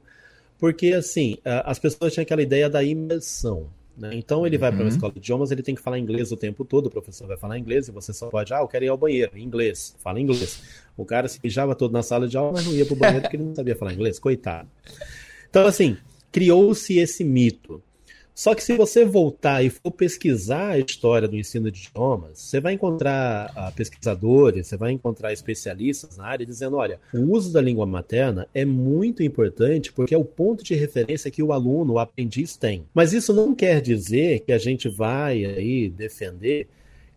[0.62, 3.68] porque, assim, as pessoas tinham aquela ideia da imersão.
[3.98, 4.12] Né?
[4.14, 4.90] Então ele vai para uma uhum.
[4.90, 7.58] escola de idiomas, ele tem que falar inglês o tempo todo, o professor vai falar
[7.58, 10.62] inglês e você só pode, ah, eu quero ir ao banheiro, inglês, fala inglês.
[10.96, 13.22] O cara se mijava todo na sala de aula, mas não ia para o banheiro
[13.24, 14.70] porque ele não sabia falar inglês, coitado.
[15.50, 15.98] Então, assim,
[16.32, 17.82] criou-se esse mito.
[18.34, 22.60] Só que se você voltar e for pesquisar a história do ensino de idiomas, você
[22.60, 27.62] vai encontrar uh, pesquisadores, você vai encontrar especialistas na área dizendo: olha, o uso da
[27.62, 32.00] língua materna é muito importante porque é o ponto de referência que o aluno, o
[32.00, 32.86] aprendiz tem.
[32.94, 36.68] Mas isso não quer dizer que a gente vai aí defender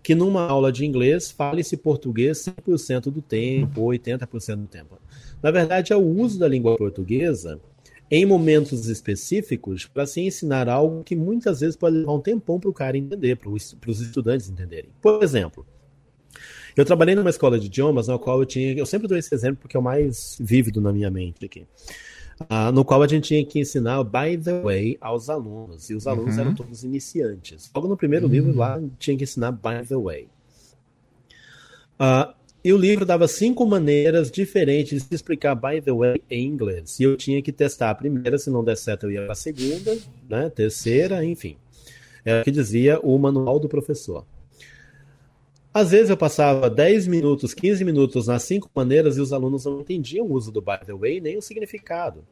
[0.02, 4.98] que numa aula de inglês fale-se português 100% do tempo, ou 80% do tempo.
[5.42, 7.58] Na verdade, é o uso da língua portuguesa
[8.10, 12.70] em momentos específicos para se ensinar algo que muitas vezes pode levar um tempão para
[12.70, 14.90] o cara entender, para os estudantes entenderem.
[15.00, 15.66] Por exemplo,
[16.76, 18.72] eu trabalhei numa escola de idiomas na qual eu tinha.
[18.72, 21.66] Eu sempre dou esse exemplo porque é o mais vívido na minha mente aqui.
[22.40, 25.88] Uh, no qual a gente tinha que ensinar by the way aos alunos.
[25.88, 26.40] E os alunos uhum.
[26.40, 27.70] eram todos iniciantes.
[27.74, 28.32] Logo no primeiro uhum.
[28.32, 30.28] livro lá tinha que ensinar by the way.
[31.94, 36.98] Uh, e o livro dava cinco maneiras diferentes de explicar by the way em inglês.
[36.98, 39.36] E eu tinha que testar a primeira, se não der certo eu ia para a
[39.36, 39.94] segunda,
[40.26, 41.58] né, terceira, enfim.
[42.24, 44.24] Era o que dizia o manual do professor.
[45.74, 49.80] Às vezes eu passava 10 minutos, 15 minutos nas cinco maneiras e os alunos não
[49.80, 52.24] entendiam o uso do by the way nem o significado.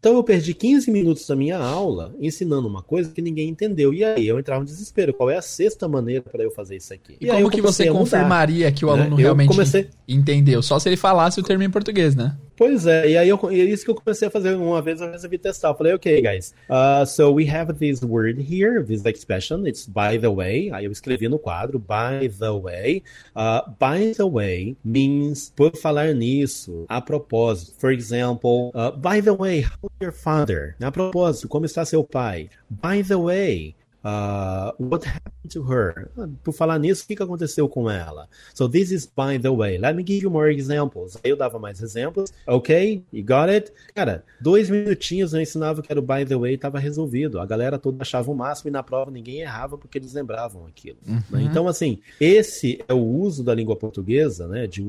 [0.00, 3.92] Então eu perdi 15 minutos da minha aula ensinando uma coisa que ninguém entendeu.
[3.92, 5.12] E aí eu entrava em desespero.
[5.12, 7.18] Qual é a sexta maneira para eu fazer isso aqui?
[7.20, 9.22] E, e como que você confirmaria que o aluno né?
[9.22, 9.88] realmente comecei...
[10.08, 10.62] entendeu?
[10.62, 12.34] Só se ele falasse o termo em português, né?
[12.60, 15.10] Pois é, e aí eu, é isso que eu comecei a fazer uma vez, eu
[15.10, 15.68] resolvi testar.
[15.68, 20.18] Eu falei, ok, guys, uh, so we have this word here, this expression, it's by
[20.18, 20.70] the way.
[20.70, 23.02] Aí eu escrevi no quadro, by the way.
[23.34, 27.72] Uh, by the way means por falar nisso, a propósito.
[27.78, 30.76] For example, uh, by the way, how's your father?
[30.82, 32.50] A propósito, como está seu pai?
[32.68, 36.08] By the way, Uh, what happened to her?
[36.42, 38.28] Por falar nisso, o que, que aconteceu com ela?
[38.54, 39.78] So this is by the way.
[39.78, 41.16] Let me give you more examples.
[41.22, 42.32] Aí eu dava mais exemplos.
[42.46, 43.02] Ok?
[43.12, 43.72] You got it?
[43.94, 47.40] Cara, dois minutinhos eu ensinava que era o by the way e estava resolvido.
[47.40, 50.98] A galera toda achava o máximo e na prova ninguém errava porque eles lembravam aquilo.
[51.06, 51.22] Uhum.
[51.30, 51.42] Né?
[51.42, 54.82] Então, assim, esse é o uso da língua portuguesa, né, de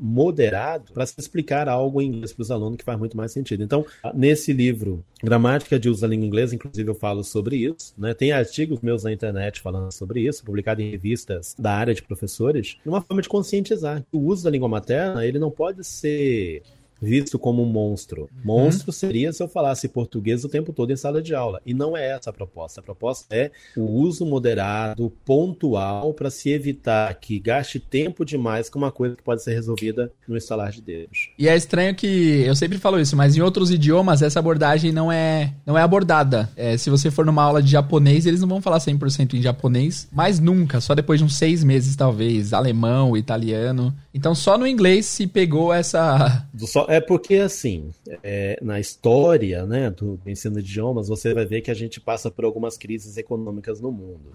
[0.00, 3.62] moderado, para se explicar algo em inglês para os alunos que faz muito mais sentido.
[3.62, 8.14] Então, nesse livro, Gramática de Uso da Língua Inglesa, inclusive eu falo sobre isso, né?
[8.14, 12.78] Tem artigos meus na internet falando sobre isso, publicado em revistas da área de professores,
[12.84, 16.62] uma forma de conscientizar que o uso da língua materna ele não pode ser
[17.00, 18.28] visto como um monstro.
[18.44, 18.92] Monstro uhum.
[18.92, 21.60] seria se eu falasse português o tempo todo em sala de aula.
[21.64, 22.80] E não é essa a proposta.
[22.80, 28.78] A proposta é o uso moderado, pontual, para se evitar que gaste tempo demais com
[28.78, 31.30] uma coisa que pode ser resolvida no instalar de dedos.
[31.38, 35.10] E é estranho que eu sempre falo isso, mas em outros idiomas essa abordagem não
[35.10, 36.50] é, não é abordada.
[36.56, 40.08] É, se você for numa aula de japonês, eles não vão falar 100% em japonês,
[40.12, 43.94] mas nunca, só depois de uns seis meses talvez, alemão, italiano.
[44.12, 46.46] Então só no inglês se pegou essa...
[46.88, 47.90] É porque, assim,
[48.22, 52.30] é, na história né, do ensino de idiomas, você vai ver que a gente passa
[52.30, 54.32] por algumas crises econômicas no mundo.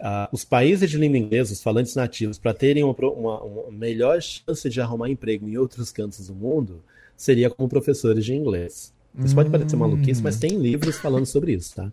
[0.00, 4.22] Uh, os países de língua inglesa, os falantes nativos, para terem uma, uma, uma, melhor
[4.22, 6.82] chance de arrumar emprego em outros cantos do mundo,
[7.16, 8.92] seria como professores de inglês.
[9.18, 9.36] Isso hum.
[9.36, 9.80] pode parecer hum.
[9.80, 11.92] maluquice, mas tem livros falando sobre isso, tá?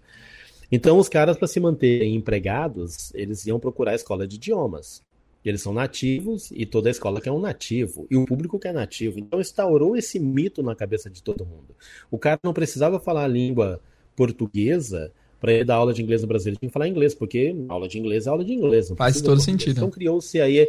[0.72, 5.02] Então, os caras, para se manterem empregados, eles iam procurar a escola de idiomas.
[5.46, 8.08] Eles são nativos e toda a escola quer um nativo.
[8.10, 9.20] E o público quer nativo.
[9.20, 11.76] Então instaurou esse mito na cabeça de todo mundo.
[12.10, 13.80] O cara não precisava falar a língua
[14.16, 16.50] portuguesa para ele dar aula de inglês no Brasil.
[16.50, 18.92] Ele tinha que falar inglês, porque aula de inglês é aula de inglês.
[18.98, 19.78] Faz todo sentido.
[19.78, 20.68] Então criou-se aí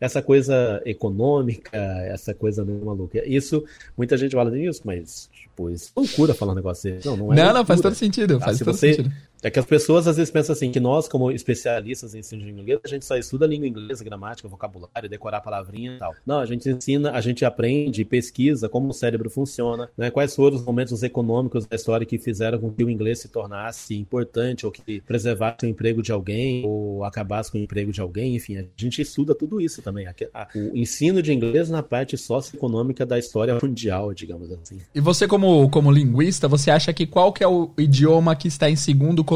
[0.00, 1.76] essa coisa econômica,
[2.08, 3.22] essa coisa meio maluca.
[3.26, 3.64] Isso,
[3.96, 7.06] muita gente fala disso, mas, tipo, isso é loucura falar um negócio desse.
[7.06, 7.36] Não, não é.
[7.36, 7.58] Não, loucura.
[7.58, 8.40] não, faz todo sentido.
[8.40, 9.14] Faz ah, todo você, sentido.
[9.46, 12.50] É que as pessoas às vezes pensam assim, que nós, como especialistas em ensino de
[12.50, 16.16] inglês, a gente só estuda língua inglesa, gramática, vocabulário, decorar palavrinha e tal.
[16.26, 20.10] Não, a gente ensina, a gente aprende, pesquisa como o cérebro funciona, né?
[20.10, 23.96] Quais foram os momentos econômicos da história que fizeram com que o inglês se tornasse
[23.96, 28.34] importante, ou que preservasse o emprego de alguém, ou acabasse com o emprego de alguém,
[28.34, 30.08] enfim, a gente estuda tudo isso também.
[30.56, 34.80] O ensino de inglês na parte socioeconômica da história mundial, digamos assim.
[34.92, 38.68] E você, como, como linguista, você acha que qual que é o idioma que está
[38.68, 39.35] em segundo colocado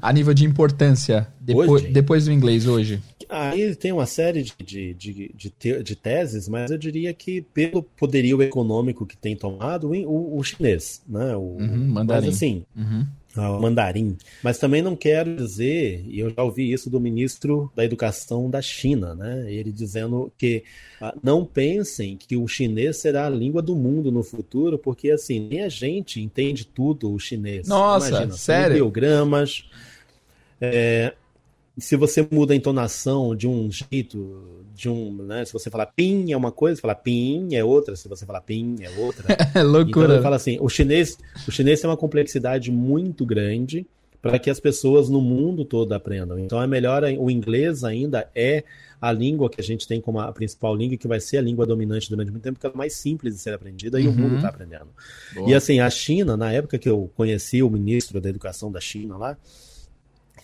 [0.00, 3.00] a nível de importância depois, depois do inglês hoje?
[3.28, 7.82] Aí tem uma série de, de, de, de, de teses, mas eu diria que pelo
[7.82, 11.34] poderio econômico que tem tomado, o, o chinês, né?
[11.34, 12.26] O, uhum, mandarim.
[12.26, 13.06] Mas assim, uhum.
[13.34, 14.16] Ah, o mandarim.
[14.42, 18.60] Mas também não quero dizer, e eu já ouvi isso do ministro da Educação da
[18.60, 19.50] China, né?
[19.50, 20.64] Ele dizendo que
[21.00, 25.48] ah, não pensem que o chinês será a língua do mundo no futuro, porque assim,
[25.48, 27.66] nem a gente entende tudo o chinês.
[27.66, 28.76] Nossa, Imagina, sério?
[28.76, 29.64] Ideogramas.
[30.60, 31.14] É,
[31.78, 35.44] se você muda a entonação de um jeito, de um, né?
[35.44, 38.40] Se você falar pin é uma coisa, se falar pin é outra, se você falar
[38.40, 39.36] pin é outra.
[39.54, 40.04] é loucura.
[40.04, 43.86] Então ele fala assim, o chinês, o chinês tem uma complexidade muito grande
[44.22, 46.38] para que as pessoas no mundo todo aprendam.
[46.38, 48.62] Então é melhor o inglês ainda é
[49.00, 51.66] a língua que a gente tem como a principal língua, que vai ser a língua
[51.66, 54.12] dominante durante muito tempo, porque é mais simples de ser aprendida e uhum.
[54.12, 54.86] o mundo está aprendendo.
[55.34, 55.50] Boa.
[55.50, 59.16] E assim, a China, na época que eu conheci o ministro da Educação da China
[59.16, 59.36] lá,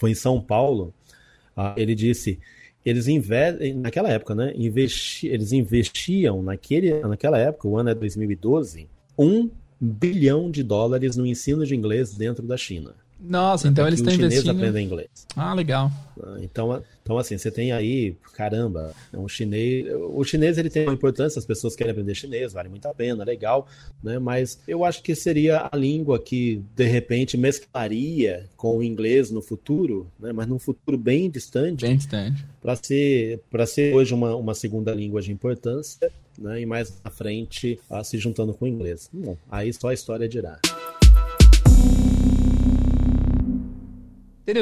[0.00, 0.92] foi em São Paulo,
[1.56, 2.40] ah, ele disse
[2.88, 4.52] eles investem, naquela época, né?
[4.56, 11.26] Investi, eles investiam naquele, naquela época, o ano é 2012, um bilhão de dólares no
[11.26, 12.94] ensino de inglês dentro da China.
[13.20, 14.50] Nossa, então eles estão investindo.
[14.50, 15.08] aprendem inglês.
[15.34, 15.90] Ah, legal.
[16.40, 19.86] Então, então assim, você tem aí, caramba, um chinês.
[20.10, 23.24] O chinês ele tem uma importância, as pessoas querem aprender chinês, vale muito a pena,
[23.24, 23.66] legal,
[24.02, 24.18] né?
[24.18, 29.42] Mas eu acho que seria a língua que de repente mesclaria com o inglês no
[29.42, 30.32] futuro, né?
[30.32, 31.82] Mas num futuro bem distante.
[31.82, 32.44] Bem distante.
[32.60, 36.60] Para ser, para ser hoje uma, uma segunda língua de importância, né?
[36.60, 39.10] E mais na frente uh, se juntando com o inglês.
[39.12, 40.58] Bom, aí só a história dirá.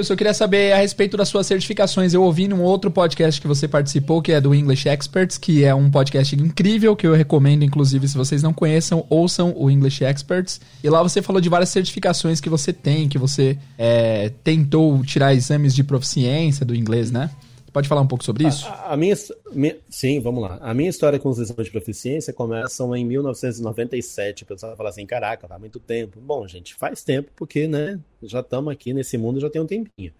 [0.02, 3.46] Se eu queria saber a respeito das suas certificações, eu ouvi num outro podcast que
[3.46, 7.62] você participou, que é do English Experts, que é um podcast incrível, que eu recomendo,
[7.62, 10.60] inclusive, se vocês não conheçam, ouçam o English Experts.
[10.82, 15.32] E lá você falou de várias certificações que você tem, que você é, tentou tirar
[15.34, 17.30] exames de proficiência do inglês, né?
[17.76, 18.66] Pode falar um pouco sobre isso?
[18.66, 19.14] A, a minha,
[19.52, 20.56] minha, sim, vamos lá.
[20.62, 24.44] A minha história com os exames de proficiência começa em 1997.
[24.44, 26.18] O pessoal fala assim: caraca, faz muito tempo.
[26.18, 30.10] Bom, gente, faz tempo porque, né, já estamos aqui nesse mundo já tem um tempinho.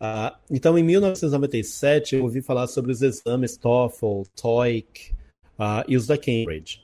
[0.00, 5.12] Uh, então, em 1997, eu ouvi falar sobre os exames TOEFL, TOEIC
[5.58, 6.80] uh, e os da Cambridge.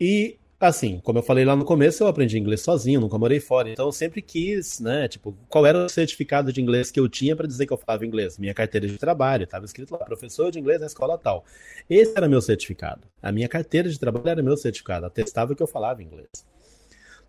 [0.00, 3.68] E Assim, como eu falei lá no começo, eu aprendi inglês sozinho, nunca morei fora.
[3.68, 5.06] Então eu sempre quis, né?
[5.06, 8.06] Tipo, qual era o certificado de inglês que eu tinha para dizer que eu falava
[8.06, 8.38] inglês?
[8.38, 11.44] Minha carteira de trabalho, estava escrito lá, professor de inglês na escola tal.
[11.90, 13.02] Esse era meu certificado.
[13.22, 16.28] A minha carteira de trabalho era meu certificado, atestava que eu falava inglês.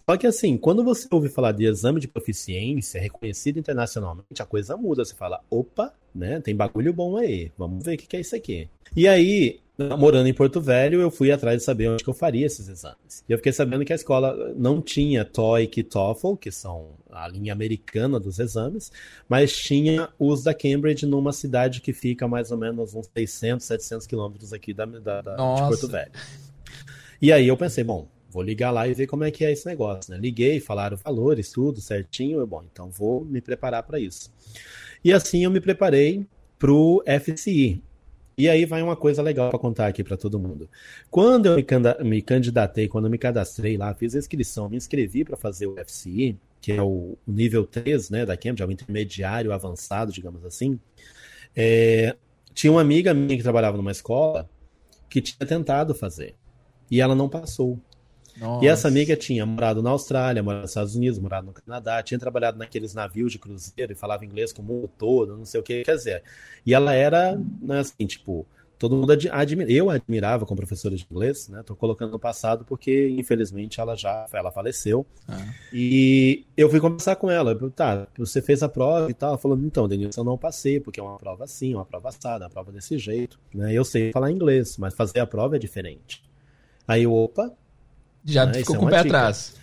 [0.10, 4.78] Só que assim, quando você ouve falar de exame de proficiência reconhecido internacionalmente, a coisa
[4.78, 5.04] muda.
[5.04, 6.40] Você fala, opa, né?
[6.40, 7.52] Tem bagulho bom aí.
[7.58, 8.70] Vamos ver o que é isso aqui.
[8.96, 9.60] E aí,
[9.98, 13.24] morando em Porto Velho, eu fui atrás de saber onde que eu faria esses exames.
[13.28, 17.28] E eu fiquei sabendo que a escola não tinha TOEIC e TOEFL, que são a
[17.28, 18.92] linha americana dos exames,
[19.30, 24.08] mas tinha os da Cambridge numa cidade que fica mais ou menos uns 600, 700
[24.08, 26.12] quilômetros aqui da, da, da de Porto Velho.
[27.22, 29.66] E aí eu pensei, bom, vou ligar lá e ver como é que é esse
[29.66, 30.20] negócio, né?
[30.20, 34.32] Liguei, falaram valores, tudo certinho, eu, bom, então vou me preparar para isso.
[35.04, 36.26] E assim eu me preparei
[36.60, 37.82] para o FCI,
[38.38, 40.70] e aí vai uma coisa legal para contar aqui para todo mundo.
[41.10, 41.56] Quando eu
[42.06, 45.76] me candidatei, quando eu me cadastrei lá, fiz a inscrição, me inscrevi para fazer o
[45.84, 50.80] FCI, que é o nível 3 né, da Cambridge, é o intermediário avançado, digamos assim.
[51.56, 52.16] É,
[52.54, 54.48] tinha uma amiga minha que trabalhava numa escola
[55.10, 56.36] que tinha tentado fazer.
[56.92, 57.80] E ela não passou.
[58.40, 58.66] Nossa.
[58.66, 62.20] E essa amiga tinha morado na Austrália, morado nos Estados Unidos, morado no Canadá, tinha
[62.20, 65.64] trabalhado naqueles navios de cruzeiro e falava inglês com o mundo todo, não sei o
[65.64, 66.24] que, quer dizer.
[66.66, 68.46] E ela era, né, assim, tipo,
[68.78, 69.72] todo mundo admira.
[69.72, 71.64] Eu admirava como professora de inglês, né?
[71.64, 75.06] Tô colocando no passado porque, infelizmente, ela já ela faleceu.
[75.28, 75.46] Ah.
[75.74, 77.58] E eu fui conversar com ela.
[77.72, 79.30] Tá, você fez a prova e tal.
[79.30, 82.46] Ela falou, então, Denilson, eu não passei, porque é uma prova assim, uma prova assada,
[82.46, 83.40] uma prova desse jeito.
[83.54, 83.74] Né?
[83.74, 86.24] Eu sei falar inglês, mas fazer a prova é diferente.
[86.88, 87.52] Aí eu, opa.
[88.28, 88.54] Já né?
[88.56, 89.18] ficou é com o pé dica.
[89.18, 89.56] atrás.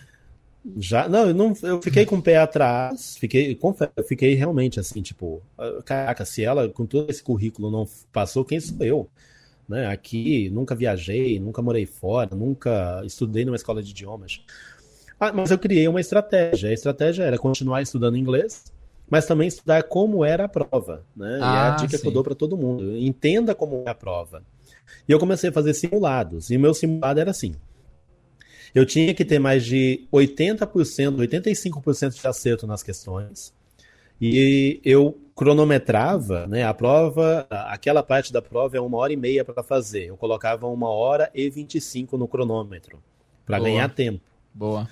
[0.77, 3.57] Já, não, eu não, eu fiquei com o pé atrás, fiquei,
[3.95, 8.43] eu fiquei realmente assim, tipo, ah, caraca, se ela com todo esse currículo não passou,
[8.43, 9.07] quem sou eu?
[9.69, 9.85] Né?
[9.85, 14.41] Aqui nunca viajei, nunca morei fora, nunca estudei numa escola de idiomas.
[15.19, 16.69] Ah, mas eu criei uma estratégia.
[16.69, 18.65] A estratégia era continuar estudando inglês,
[19.09, 21.39] mas também estudar como era a prova, né?
[21.41, 22.01] Ah, e é a ah, dica sim.
[22.01, 22.97] que eu dou para todo mundo.
[22.97, 24.43] Entenda como é a prova.
[25.07, 26.49] E eu comecei a fazer simulados.
[26.49, 27.55] E o meu simulado era assim:
[28.75, 30.67] eu tinha que ter mais de 80%,
[31.15, 33.53] 85% de acerto nas questões.
[34.19, 36.65] E eu cronometrava, né?
[36.65, 40.07] A prova, aquela parte da prova é uma hora e meia para fazer.
[40.07, 43.01] Eu colocava uma hora e 25 no cronômetro
[43.45, 44.21] para ganhar tempo.
[44.53, 44.87] Boa.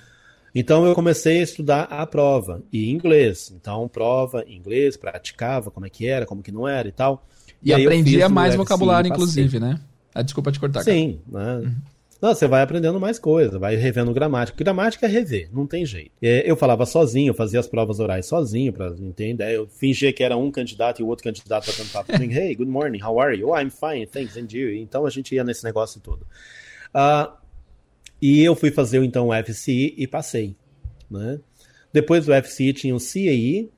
[0.56, 3.52] Então eu comecei a estudar a prova e inglês.
[3.54, 7.26] Então prova inglês, praticava como é que era, como que não era e tal.
[7.62, 9.80] E, e aprendia mais vocabulário, inclusive, né?
[10.13, 10.84] Ah, desculpa te cortar.
[10.84, 11.56] Sim, né?
[11.56, 11.76] Uhum.
[12.23, 14.63] Não, você vai aprendendo mais coisa, vai revendo gramática.
[14.63, 16.13] Gramática é rever, não tem jeito.
[16.21, 19.53] É, eu falava sozinho, fazia as provas orais sozinho, para entender.
[19.53, 22.31] Eu fingia que era um candidato e o outro candidato papo comigo.
[22.31, 23.49] Hey, good morning, how are you?
[23.49, 24.73] Oh, I'm fine, thanks, and you?
[24.73, 26.25] Então a gente ia nesse negócio todo.
[26.95, 27.29] Uh,
[28.21, 30.55] e eu fui fazer então o FCI e passei.
[31.12, 31.41] Né?
[31.91, 33.69] Depois do FCI tinha o CAI,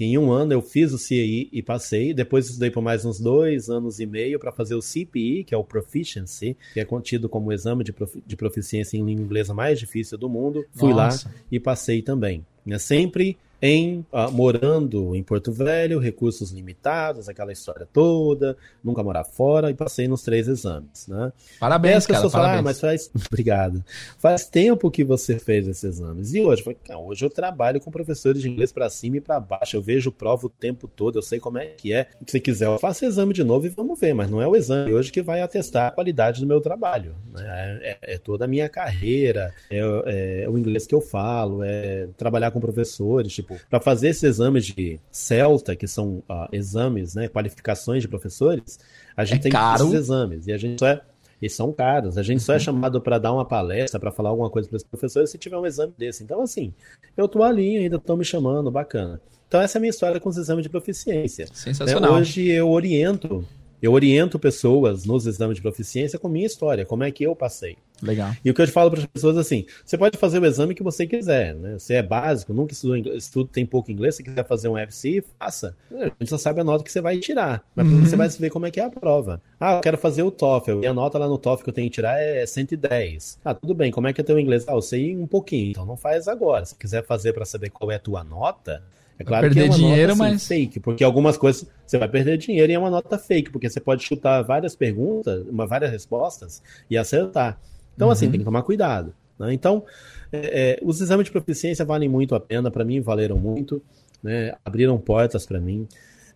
[0.00, 2.14] que em um ano eu fiz o CAI e passei.
[2.14, 5.58] Depois estudei por mais uns dois anos e meio para fazer o CPI, que é
[5.58, 7.94] o Proficiency, que é contido como o exame de,
[8.26, 10.64] de proficiência em língua inglesa mais difícil do mundo.
[10.72, 11.28] Fui Nossa.
[11.28, 12.46] lá e passei também.
[12.66, 19.24] É sempre em uh, morando em Porto Velho, recursos limitados, aquela história toda, nunca morar
[19.24, 21.32] fora e passei nos três exames, né?
[21.58, 22.50] Parabéns, cara, pessoas parabéns.
[22.50, 23.84] Falam, ah, mas faz, obrigado.
[24.18, 26.32] Faz tempo que você fez esses exames.
[26.34, 26.64] E hoje,
[26.96, 30.46] hoje eu trabalho com professores de inglês para cima e para baixo, eu vejo prova
[30.46, 32.08] o tempo todo, eu sei como é que é.
[32.26, 34.92] Se quiser, eu faço exame de novo e vamos ver, mas não é o exame
[34.92, 37.14] hoje que vai atestar a qualidade do meu trabalho.
[37.32, 37.80] Né?
[37.82, 42.08] É, é, é, toda a minha carreira, é, é o inglês que eu falo, é
[42.16, 47.28] trabalhar com professores, tipo, para fazer esses exames de CELTA, que são uh, exames, né,
[47.28, 48.78] qualificações de professores,
[49.16, 49.84] a gente é tem caro.
[49.84, 50.46] esses exames.
[50.46, 51.00] E a gente só é.
[51.42, 52.18] E são caros.
[52.18, 52.60] A gente só é uhum.
[52.60, 55.64] chamado para dar uma palestra, para falar alguma coisa para os professores se tiver um
[55.64, 56.22] exame desse.
[56.22, 56.74] Então, assim,
[57.16, 59.18] eu tô ali, ainda estão me chamando, bacana.
[59.48, 61.46] Então, essa é a minha história com os exames de proficiência.
[61.52, 62.12] Sensacional.
[62.12, 62.18] Né?
[62.20, 63.42] Hoje eu oriento
[63.82, 67.76] eu oriento pessoas nos exames de proficiência com minha história, como é que eu passei.
[68.02, 68.32] Legal.
[68.44, 70.82] E o que eu falo para as pessoas assim: você pode fazer o exame que
[70.82, 71.78] você quiser, né?
[71.78, 75.22] Você é básico, nunca estudou inglês, estudo, tem pouco inglês, se quiser fazer um FC,
[75.38, 75.76] faça.
[75.92, 78.00] A gente só sabe a nota que você vai tirar, mas uhum.
[78.04, 79.42] você vai ver como é que é a prova.
[79.58, 81.90] Ah, eu quero fazer o TOEFL, e a nota lá no TOEFL que eu tenho
[81.90, 83.38] que tirar é 110.
[83.44, 84.64] Ah, tudo bem, como é que é teu inglês?
[84.66, 86.64] Ah, eu sei um pouquinho, então não faz agora.
[86.64, 88.82] Se quiser fazer para saber qual é a tua nota,
[89.20, 91.98] é claro perder que é uma dinheiro, nota assim, mas fake, porque algumas coisas você
[91.98, 95.66] vai perder dinheiro e é uma nota fake, porque você pode chutar várias perguntas, uma,
[95.66, 97.60] várias respostas e acertar.
[97.94, 98.28] Então, assim, uhum.
[98.28, 99.12] assim, tem que tomar cuidado.
[99.38, 99.52] Né?
[99.52, 99.84] Então,
[100.32, 103.82] é, é, os exames de proficiência valem muito a pena, para mim valeram muito,
[104.22, 104.54] né?
[104.64, 105.86] abriram portas para mim.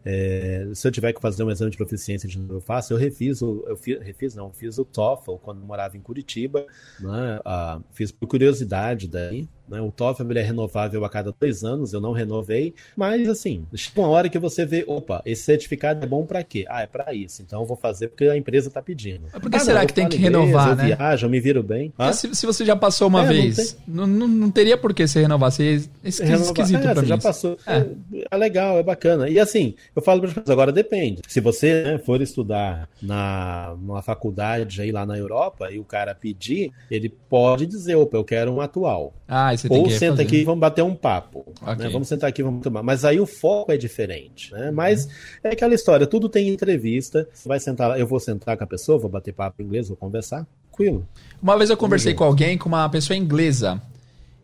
[0.06, 2.92] É, se eu tiver que fazer um exame de proficiência de novo, eu faço.
[2.92, 6.66] Eu refiz, o, eu fiz, refiz não, fiz o TOEFL quando morava em Curitiba,
[7.00, 7.40] né?
[7.46, 9.80] ah, fiz por curiosidade daí, né?
[9.80, 14.08] O TOEFL é renovável a cada dois anos, eu não renovei, mas assim, chega uma
[14.08, 16.64] hora que você vê, opa, esse certificado é bom para quê?
[16.68, 19.22] Ah, é para isso, então eu vou fazer porque a empresa está pedindo.
[19.40, 20.92] Por que ah, será não, que tem que renovar, eu né?
[20.92, 21.92] Eu viajo, eu me viro bem.
[21.98, 22.12] Ah?
[22.12, 25.22] Se, se, você já passou uma é, vez, não, não, não, teria por que você
[25.22, 27.06] renovar, você é esquisito é, você mim.
[27.06, 27.86] já passou, é.
[28.30, 28.36] é.
[28.36, 29.28] legal, é bacana.
[29.28, 31.22] E assim, eu falo para as pessoas, agora depende.
[31.26, 36.14] Se você né, for estudar na uma faculdade aí lá na Europa e o cara
[36.14, 39.12] pedir, ele pode dizer, opa, eu quero um atual.
[39.26, 41.44] Ah, você Ou senta aqui e vamos bater um papo.
[41.60, 41.76] Okay.
[41.76, 41.88] Né?
[41.88, 42.82] Vamos sentar aqui e vamos tomar.
[42.82, 44.52] Mas aí o foco é diferente.
[44.52, 44.70] Né?
[44.70, 45.08] Mas
[45.42, 47.28] é aquela história, tudo tem entrevista.
[47.32, 49.96] Você vai sentar, eu vou sentar com a pessoa, vou bater papo em inglês, vou
[49.96, 50.46] conversar.
[50.68, 51.06] Tranquilo.
[51.42, 53.80] Uma vez eu conversei com alguém, com uma pessoa inglesa.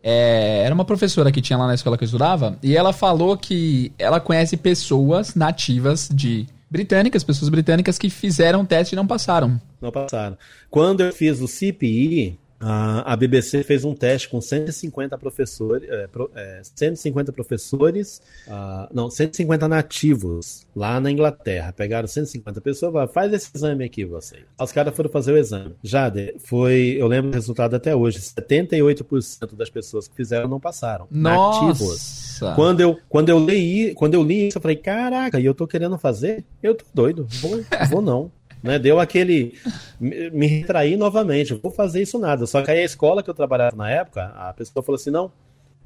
[0.03, 3.37] É, era uma professora que tinha lá na escola que eu estudava, e ela falou
[3.37, 9.61] que ela conhece pessoas nativas de britânicas, pessoas britânicas que fizeram teste e não passaram.
[9.81, 10.37] Não passaram.
[10.69, 16.61] Quando eu fiz o CPI, a BBC fez um teste com 150 professores, é, é,
[16.63, 21.73] 150 professores, uh, não, 150 nativos lá na Inglaterra.
[21.73, 24.43] Pegaram 150 pessoas, falaram, faz esse exame aqui vocês.
[24.59, 25.75] Os caras foram fazer o exame.
[25.83, 31.07] Já foi, eu lembro o resultado até hoje, 78% das pessoas que fizeram não passaram.
[31.09, 31.65] Nossa.
[31.65, 32.31] Nativos.
[32.55, 35.67] Quando eu, quando eu li, quando eu li isso, eu falei, caraca, e eu tô
[35.67, 36.43] querendo fazer?
[36.61, 38.31] Eu tô doido, vou, vou não.
[38.63, 38.79] Né?
[38.79, 39.57] Deu aquele.
[39.99, 42.45] Me, retraí novamente, vou fazer isso nada.
[42.45, 45.31] Só que aí a escola que eu trabalhava na época, a pessoa falou assim: não,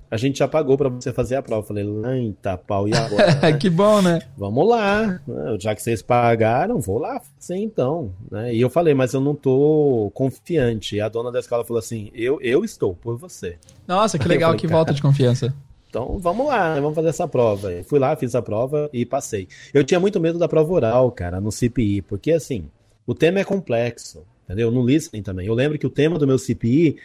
[0.10, 1.62] a gente já pagou para você fazer a prova.
[1.62, 1.86] Eu falei,
[2.20, 3.36] eita pau, e agora?
[3.42, 3.54] Né?
[3.54, 4.20] que bom, né?
[4.38, 5.58] Vamos lá, né?
[5.60, 8.14] já que vocês pagaram, vou lá sim então.
[8.32, 8.54] Né?
[8.54, 10.96] E eu falei, mas eu não tô confiante.
[10.96, 13.58] E a dona da escola falou assim: eu, eu estou por você.
[13.88, 15.54] Nossa, que legal, falei, que volta de confiança.
[15.96, 16.82] Então vamos lá, né?
[16.82, 17.72] vamos fazer essa prova.
[17.72, 19.48] Eu fui lá, fiz a prova e passei.
[19.74, 22.70] Eu tinha muito medo da prova oral, cara, no CPI, porque assim,
[23.08, 24.70] o tema é complexo, entendeu?
[24.70, 25.48] No listening também.
[25.48, 26.98] Eu lembro que o tema do meu CPI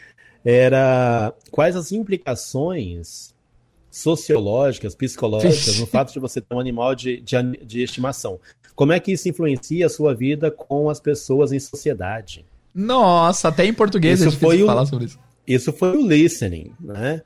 [0.45, 3.33] era quais as implicações
[3.89, 8.41] sociológicas, psicológicas, no fato de você ter um animal de, de, de estimação.
[8.75, 12.45] Como é que isso influencia a sua vida com as pessoas em sociedade?
[12.75, 15.19] Nossa, até em português isso é foi o, falar sobre isso.
[15.47, 17.23] Isso foi o listening, né?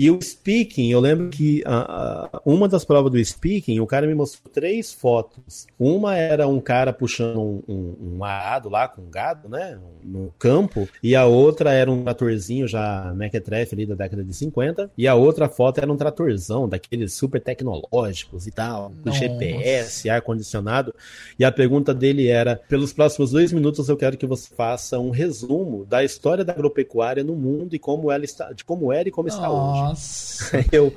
[0.00, 4.06] E o speaking, eu lembro que uh, uh, uma das provas do speaking, o cara
[4.06, 5.66] me mostrou três fotos.
[5.78, 9.78] Uma era um cara puxando um, um, um arado lá com gado, né?
[10.02, 10.88] No campo.
[11.02, 14.90] E a outra era um tratorzinho já mequetrefe ali da década de 50.
[14.96, 20.94] E a outra foto era um tratorzão, daqueles super tecnológicos e tal, com GPS, ar-condicionado.
[21.38, 25.10] E a pergunta dele era: pelos próximos dois minutos eu quero que você faça um
[25.10, 29.12] resumo da história da agropecuária no mundo e como ela está, de como era e
[29.12, 29.89] como está hoje.
[29.90, 30.64] Nossa.
[30.72, 30.94] Eu.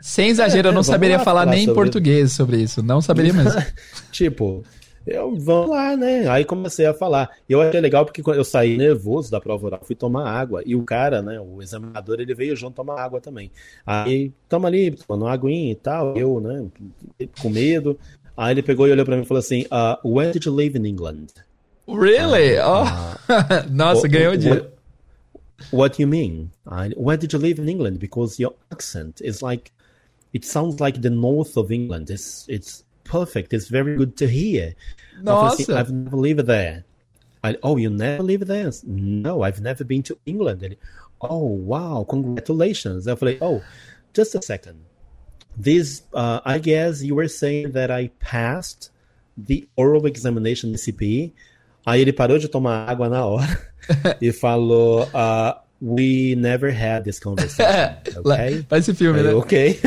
[0.00, 2.80] Sem exagero, eu não saberia falar nem em português sobre isso.
[2.80, 3.60] Não saberia mesmo.
[4.12, 4.62] tipo,
[5.06, 6.28] eu, vamos lá, né?
[6.28, 7.30] Aí comecei a falar.
[7.48, 10.62] Eu achei legal porque eu saí nervoso da prova oral, fui tomar água.
[10.66, 13.50] E o cara, né, o examinador, ele veio junto tomar água também.
[13.84, 16.16] Aí, toma ali, tomando aguinha e tal.
[16.16, 16.66] Eu, né,
[17.40, 17.98] com medo.
[18.36, 20.76] Aí ele pegou e olhou pra mim e falou assim: uh, When did you live
[20.76, 21.26] in England?
[21.88, 22.58] Really?
[22.58, 23.70] Uh, oh.
[23.70, 24.70] Nossa, ganhou o dia.
[25.70, 26.52] What do you mean?
[26.66, 27.98] I, where did you live in England?
[27.98, 29.72] Because your accent is like,
[30.32, 32.10] it sounds like the north of England.
[32.10, 33.52] It's it's perfect.
[33.52, 34.74] It's very good to hear.
[35.22, 35.78] Nossa.
[35.78, 36.84] I've never lived there.
[37.42, 38.70] I, oh, you never lived there?
[38.84, 40.62] No, I've never been to England.
[40.62, 40.76] And,
[41.20, 43.06] oh, wow, congratulations.
[43.06, 43.62] I like, oh,
[44.12, 44.84] just a second.
[45.56, 48.90] This, uh, I guess you were saying that I passed
[49.38, 51.32] the oral examination in CPE.
[51.86, 53.72] Aí ele parou de tomar água na hora
[54.20, 57.96] e falou: uh, We never had this conversation.
[58.26, 58.64] Okay?
[58.68, 59.32] Parece filme, né?
[59.32, 59.80] Ok.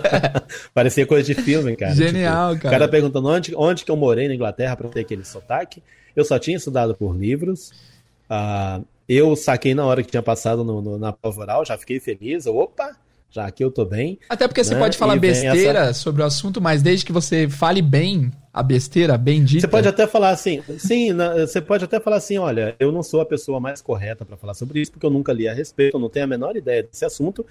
[0.72, 1.94] Parecia coisa de filme, cara.
[1.94, 2.76] Genial, tipo, cara.
[2.76, 5.82] O cara perguntando onde, onde que eu morei na Inglaterra para ter aquele sotaque.
[6.14, 7.70] Eu só tinha estudado por livros.
[8.30, 12.00] Uh, eu saquei na hora que tinha passado no, no, na prova oral, já fiquei
[12.00, 12.46] feliz.
[12.46, 12.96] Eu, opa,
[13.30, 14.18] já aqui eu tô bem.
[14.28, 14.64] Até porque né?
[14.64, 15.94] você pode falar e besteira essa...
[15.94, 19.60] sobre o assunto, mas desde que você fale bem a besteira, bem dita.
[19.60, 23.20] Você pode até falar assim, sim, você pode até falar assim, olha, eu não sou
[23.20, 26.00] a pessoa mais correta para falar sobre isso, porque eu nunca li a respeito, eu
[26.00, 27.44] não tenho a menor ideia desse assunto,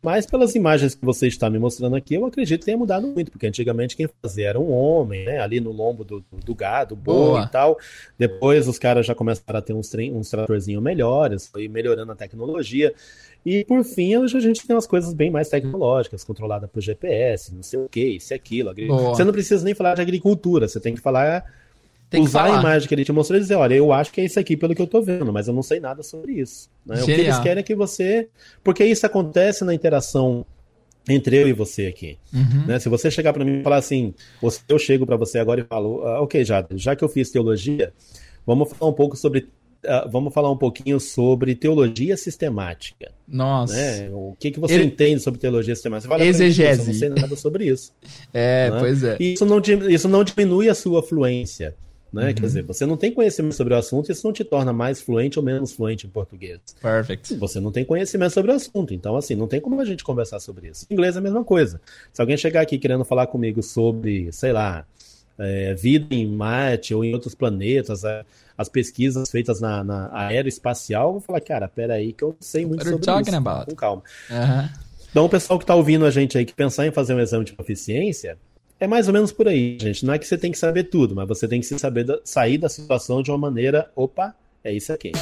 [0.00, 3.32] mas pelas imagens que você está me mostrando aqui, eu acredito que tenha mudado muito,
[3.32, 5.40] porque antigamente quem fazia era um homem, né?
[5.40, 7.76] Ali no lombo do, do gado, boi e tal.
[8.16, 12.94] Depois os caras já começaram a ter uns, uns tratorzinhos melhores, foi melhorando a tecnologia.
[13.44, 17.54] E por fim, hoje a gente tem umas coisas bem mais tecnológicas, controlada por GPS,
[17.54, 18.74] não sei o que, isso e aquilo.
[18.74, 21.44] Você não precisa nem falar de agricultura, você tem que falar
[22.10, 24.24] tem usar a imagem que ele te mostrou e dizer, olha, eu acho que é
[24.24, 26.70] isso aqui pelo que eu tô vendo, mas eu não sei nada sobre isso.
[26.84, 27.02] Né?
[27.02, 28.28] O que eles querem é que você.
[28.64, 30.44] Porque isso acontece na interação
[31.06, 32.18] entre eu e você aqui.
[32.32, 32.66] Uhum.
[32.66, 32.78] Né?
[32.78, 34.14] Se você chegar para mim e falar assim,
[34.68, 37.92] eu chego para você agora e falo, ah, ok, já, já que eu fiz teologia,
[38.46, 39.48] vamos falar um pouco sobre.
[39.84, 43.12] Uh, vamos falar um pouquinho sobre teologia sistemática.
[43.26, 43.74] Nossa.
[43.74, 44.10] Né?
[44.12, 44.84] O que, que você Ele...
[44.84, 46.18] entende sobre teologia sistemática?
[46.18, 46.80] Você Exegese.
[46.80, 47.92] Eu não sei nada sobre isso.
[48.34, 48.78] é, né?
[48.80, 49.16] pois é.
[49.20, 51.76] E isso não, isso não diminui a sua fluência.
[52.12, 52.28] Né?
[52.28, 52.34] Uhum.
[52.34, 55.38] Quer dizer, você não tem conhecimento sobre o assunto, isso não te torna mais fluente
[55.38, 56.58] ou menos fluente em português.
[56.80, 57.34] Perfect.
[57.34, 60.40] Você não tem conhecimento sobre o assunto, então assim, não tem como a gente conversar
[60.40, 60.86] sobre isso.
[60.88, 61.80] Em inglês é a mesma coisa.
[62.12, 64.86] Se alguém chegar aqui querendo falar comigo sobre, sei lá,
[65.38, 68.24] é, vida em Marte ou em outros planetas, é,
[68.56, 72.80] as pesquisas feitas na, na aeroespacial, eu vou falar, cara, peraí que eu sei muito
[72.80, 73.36] What sobre isso.
[73.36, 73.66] About?
[73.66, 74.02] Com calma.
[74.30, 74.68] Uhum.
[75.10, 77.44] Então, o pessoal que está ouvindo a gente aí, que pensar em fazer um exame
[77.44, 78.36] de proficiência,
[78.78, 80.04] é mais ou menos por aí, gente.
[80.04, 82.58] Não é que você tem que saber tudo, mas você tem que saber da, sair
[82.58, 85.12] da situação de uma maneira, opa, é isso aqui.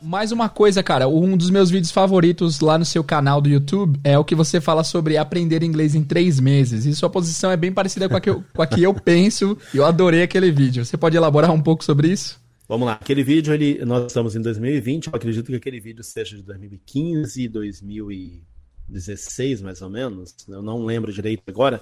[0.00, 3.98] Mais uma coisa, cara, um dos meus vídeos favoritos lá no seu canal do YouTube
[4.04, 6.86] é o que você fala sobre aprender inglês em três meses.
[6.86, 9.58] E sua posição é bem parecida com a que eu, com a que eu penso.
[9.74, 10.84] E eu adorei aquele vídeo.
[10.84, 12.40] Você pode elaborar um pouco sobre isso?
[12.68, 16.36] Vamos lá, aquele vídeo, ele, nós estamos em 2020, eu acredito que aquele vídeo seja
[16.36, 18.42] de 2015, 2000 e
[18.86, 21.80] 16 mais ou menos, eu não lembro direito agora,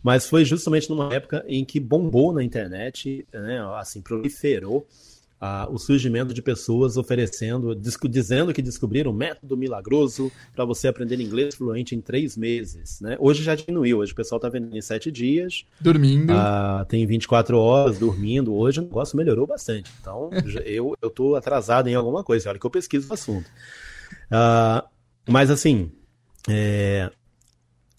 [0.00, 4.86] mas foi justamente numa época em que bombou na internet, né, assim, proliferou
[5.44, 7.74] ah, o surgimento de pessoas oferecendo,
[8.08, 13.00] dizendo que descobriram um método milagroso para você aprender inglês fluente em três meses.
[13.00, 13.16] Né?
[13.18, 15.66] Hoje já diminuiu, hoje o pessoal está vendendo em sete dias.
[15.80, 16.32] Dormindo.
[16.32, 18.54] Ah, tem 24 horas dormindo.
[18.54, 19.90] Hoje o negócio melhorou bastante.
[20.00, 20.30] Então
[20.64, 23.50] eu estou atrasado em alguma coisa, olha que eu pesquiso o assunto.
[24.30, 24.84] Ah,
[25.28, 25.90] mas assim,
[26.48, 27.10] é,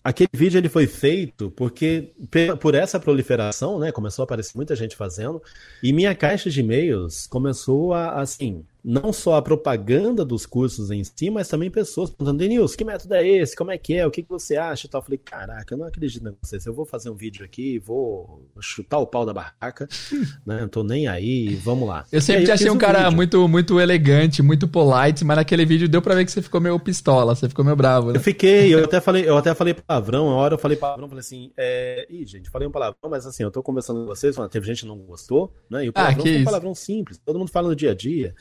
[0.04, 2.12] Aquele vídeo ele foi feito porque
[2.60, 5.41] por essa proliferação, né, começou a aparecer muita gente fazendo,
[5.82, 11.03] e minha caixa de e-mails começou a assim, não só a propaganda dos cursos em
[11.03, 13.55] si, mas também pessoas perguntando, Denilson, que método é esse?
[13.55, 14.05] Como é que é?
[14.05, 14.88] O que, que você acha?
[14.88, 14.99] E tal.
[14.99, 16.59] Eu falei, caraca, eu não acredito em você.
[16.67, 19.88] Eu vou fazer um vídeo aqui, vou chutar o pau da barraca,
[20.45, 20.61] né?
[20.61, 22.05] Não tô nem aí, vamos lá.
[22.11, 26.01] Eu sempre te achei um cara muito, muito elegante, muito polite, mas naquele vídeo deu
[26.01, 28.17] pra ver que você ficou meio pistola, você ficou meio bravo, né?
[28.17, 31.21] Eu fiquei, eu até falei, eu até falei palavrão, uma hora eu falei palavrão, falei
[31.21, 32.05] assim, é...
[32.09, 34.88] Ih, gente, falei um palavrão, mas assim, eu tô conversando com vocês, teve gente que
[34.88, 35.86] não gostou, né?
[35.86, 37.95] E o ah, palavrão ah, foi um palavrão simples, todo mundo fala no dia a
[37.95, 38.36] dia.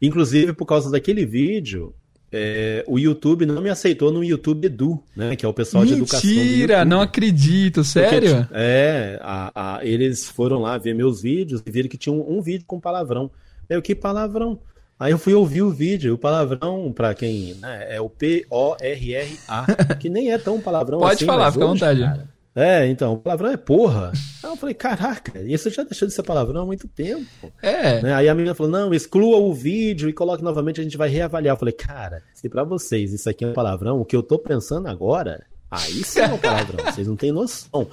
[0.00, 1.94] Inclusive, por causa daquele vídeo,
[2.32, 5.36] é, o YouTube não me aceitou no YouTube Edu, né?
[5.36, 6.30] Que é o pessoal Mentira, de educação.
[6.30, 8.36] Mentira, não acredito, sério?
[8.36, 12.38] Porque, é, a, a, eles foram lá ver meus vídeos e viram que tinha um,
[12.38, 13.30] um vídeo com palavrão.
[13.68, 14.58] Eu, que palavrão?
[14.98, 19.66] Aí eu fui ouvir o vídeo, o palavrão, para quem, né, é o P-O-R-R-A,
[20.00, 21.26] que nem é tão palavrão Pode assim.
[21.26, 22.00] Pode falar, fica à vontade.
[22.00, 24.12] Cara, é, então, o palavrão é porra.
[24.42, 27.52] Aí eu falei, caraca, isso já deixou de ser palavrão há muito tempo.
[27.60, 28.00] É.
[28.00, 28.14] Né?
[28.14, 31.54] Aí a menina falou, não, exclua o vídeo e coloque novamente, a gente vai reavaliar.
[31.54, 34.38] Eu falei, cara, se pra vocês isso aqui é um palavrão, o que eu tô
[34.38, 37.86] pensando agora, aí sim é um palavrão, vocês não têm noção.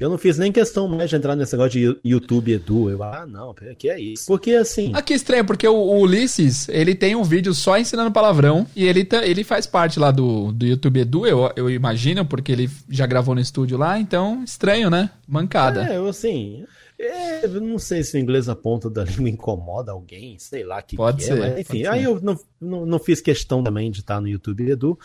[0.00, 2.88] Eu não fiz nem questão mais de entrar nesse negócio de YouTube Edu.
[2.88, 4.24] Eu, ah, não, que é isso.
[4.26, 4.92] Porque assim.
[4.94, 9.04] Aqui estranho, porque o, o, Ulisses, ele tem um vídeo só ensinando palavrão e ele,
[9.04, 13.06] tá, ele faz parte lá do, do YouTube Edu, eu, eu imagino, porque ele já
[13.06, 15.10] gravou no estúdio lá, então estranho, né?
[15.28, 15.86] Mancada.
[15.86, 16.64] É, eu assim.
[16.98, 20.82] É, eu não sei se o inglês a ponta da língua incomoda alguém, sei lá
[20.82, 21.32] que Pode que ser.
[21.32, 24.70] É, mas, enfim, aí eu não, não, não, fiz questão também de estar no YouTube
[24.70, 24.98] Edu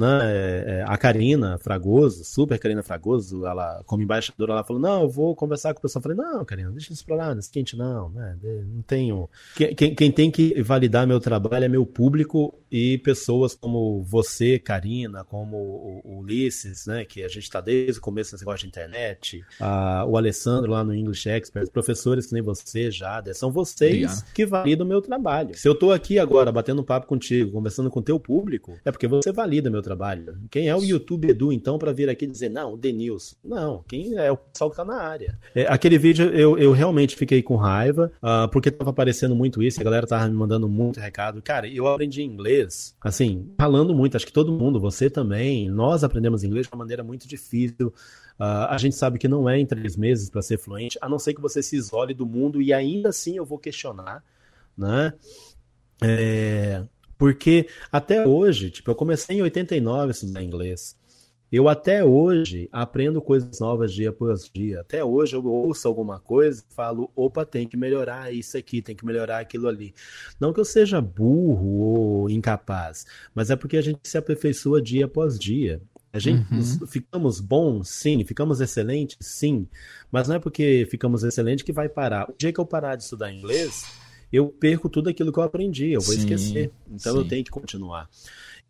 [0.00, 0.20] né?
[0.22, 5.08] É, é, a Karina Fragoso, super Karina Fragoso, ela, como embaixadora, ela falou: Não, eu
[5.08, 6.02] vou conversar com o pessoal.
[6.04, 8.36] Eu falei: Não, Karina, deixa isso pra lá, nesse quente não, né?
[8.42, 9.28] Não tenho.
[9.54, 15.24] Quem, quem tem que validar meu trabalho é meu público e pessoas como você, Karina,
[15.24, 17.04] como o, Ulisses, né?
[17.04, 20.82] Que a gente está desde o começo nesse negócio de internet, a, o Alessandro lá
[20.82, 25.56] no English Expert, professores que nem você, Jada, são vocês que validam o meu trabalho.
[25.56, 29.06] Se eu tô aqui agora batendo papo contigo, conversando com o teu público, é porque
[29.06, 29.89] você valida meu trabalho.
[30.50, 33.36] Quem é o YouTube Edu, então, para vir aqui dizer, não, o Denilson?
[33.44, 35.38] Não, quem é o pessoal que tá na área.
[35.54, 39.80] É, aquele vídeo eu, eu realmente fiquei com raiva, uh, porque tava aparecendo muito isso,
[39.80, 41.42] a galera tava me mandando muito recado.
[41.42, 46.44] Cara, eu aprendi inglês, assim, falando muito, acho que todo mundo, você também, nós aprendemos
[46.44, 47.88] inglês de uma maneira muito difícil.
[48.38, 51.18] Uh, a gente sabe que não é em três meses para ser fluente, a não
[51.18, 54.24] ser que você se isole do mundo, e ainda assim eu vou questionar,
[54.76, 55.12] né?
[56.02, 56.82] É,
[57.20, 60.96] porque até hoje, tipo, eu comecei em 89 a estudar inglês.
[61.52, 64.80] Eu até hoje aprendo coisas novas dia após dia.
[64.80, 68.96] Até hoje eu ouço alguma coisa e falo, opa, tem que melhorar isso aqui, tem
[68.96, 69.92] que melhorar aquilo ali.
[70.40, 73.04] Não que eu seja burro ou incapaz,
[73.34, 75.82] mas é porque a gente se aperfeiçoa dia após dia.
[76.14, 76.86] A gente uhum.
[76.86, 79.68] ficamos bons, sim, ficamos excelentes, sim,
[80.10, 82.30] mas não é porque ficamos excelentes que vai parar.
[82.30, 83.84] O dia que eu parar de estudar inglês,
[84.32, 86.70] eu perco tudo aquilo que eu aprendi, eu vou sim, esquecer.
[86.88, 87.18] Então sim.
[87.18, 88.08] eu tenho que continuar.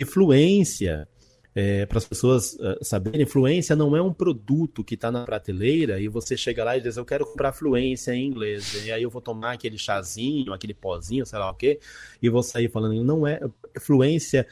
[0.01, 1.07] Influência,
[1.55, 6.01] é, para as pessoas uh, saberem, fluência não é um produto que está na prateleira
[6.01, 8.85] e você chega lá e diz, eu quero comprar fluência em inglês.
[8.87, 11.81] E aí eu vou tomar aquele chazinho, aquele pozinho, sei lá o quê,
[12.23, 13.41] e vou sair falando, não é.
[13.81, 14.47] Fluência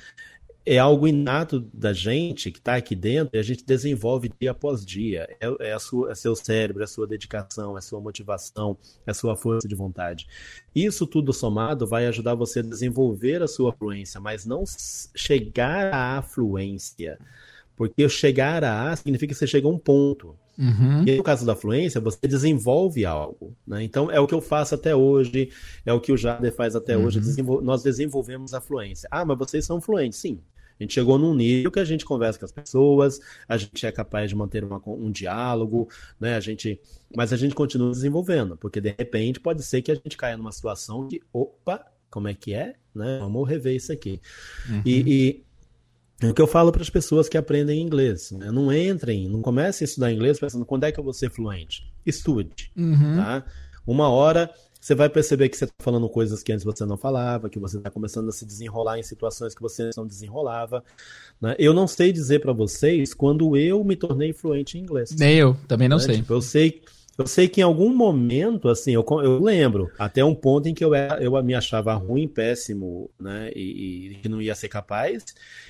[0.69, 4.85] é algo inato da gente que está aqui dentro e a gente desenvolve dia após
[4.85, 5.27] dia.
[5.41, 8.77] É, é, a sua, é seu cérebro, é a sua dedicação, é a sua motivação,
[9.07, 10.27] é a sua força de vontade.
[10.75, 14.65] Isso tudo somado vai ajudar você a desenvolver a sua fluência, mas não
[15.15, 17.19] chegar à fluência.
[17.75, 20.37] Porque chegar a A significa que você chega a um ponto.
[20.59, 21.05] Uhum.
[21.07, 23.57] E no caso da fluência, você desenvolve algo.
[23.65, 23.85] Né?
[23.85, 25.51] Então, é o que eu faço até hoje,
[25.87, 27.05] é o que o Jader faz até uhum.
[27.05, 27.21] hoje.
[27.21, 27.63] Desenvol...
[27.63, 29.09] Nós desenvolvemos a fluência.
[29.11, 30.19] Ah, mas vocês são fluentes.
[30.19, 30.41] Sim,
[30.79, 33.91] a gente chegou num nível que a gente conversa com as pessoas, a gente é
[33.91, 35.89] capaz de manter uma, um diálogo,
[36.21, 36.37] né?
[36.37, 36.81] A gente,
[37.15, 40.53] mas a gente continua desenvolvendo, porque de repente pode ser que a gente caia numa
[40.53, 43.19] situação que, opa, como é que é, né?
[43.21, 44.21] Vamos rever isso aqui.
[44.69, 44.83] Uhum.
[44.85, 45.45] E, e
[46.21, 48.51] é o que eu falo para as pessoas que aprendem inglês, né?
[48.51, 51.93] não entrem, não comecem a estudar inglês pensando quando é que eu vou ser fluente.
[52.05, 53.17] Estude, uhum.
[53.17, 53.45] tá?
[53.87, 54.51] Uma hora
[54.89, 57.77] você vai perceber que você está falando coisas que antes você não falava, que você
[57.77, 60.83] está começando a se desenrolar em situações que você não desenrolava.
[61.39, 61.55] Né?
[61.59, 65.15] Eu não sei dizer para vocês quando eu me tornei fluente em inglês.
[65.15, 66.05] Nem eu, também não né?
[66.05, 66.17] sei.
[66.17, 66.81] Tipo, eu sei
[67.19, 70.85] Eu sei que em algum momento, assim, eu, eu lembro, até um ponto em que
[70.85, 75.25] eu, era, eu me achava ruim, péssimo, né, e, e que não ia ser capaz,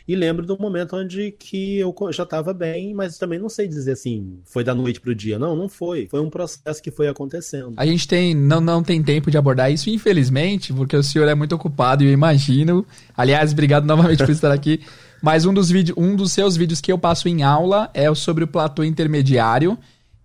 [0.07, 3.93] e lembro do momento onde que eu já estava bem, mas também não sei dizer
[3.93, 5.39] assim, foi da noite pro dia.
[5.39, 6.07] Não, não foi.
[6.11, 7.73] Foi um processo que foi acontecendo.
[7.79, 11.35] A gente tem, não, não tem tempo de abordar isso, infelizmente, porque o senhor é
[11.35, 12.87] muito ocupado e eu imagino.
[13.17, 14.81] Aliás, obrigado novamente por estar aqui.
[15.23, 18.45] Mas um dos, vídeos, um dos seus vídeos que eu passo em aula é sobre
[18.45, 19.77] o platô intermediário.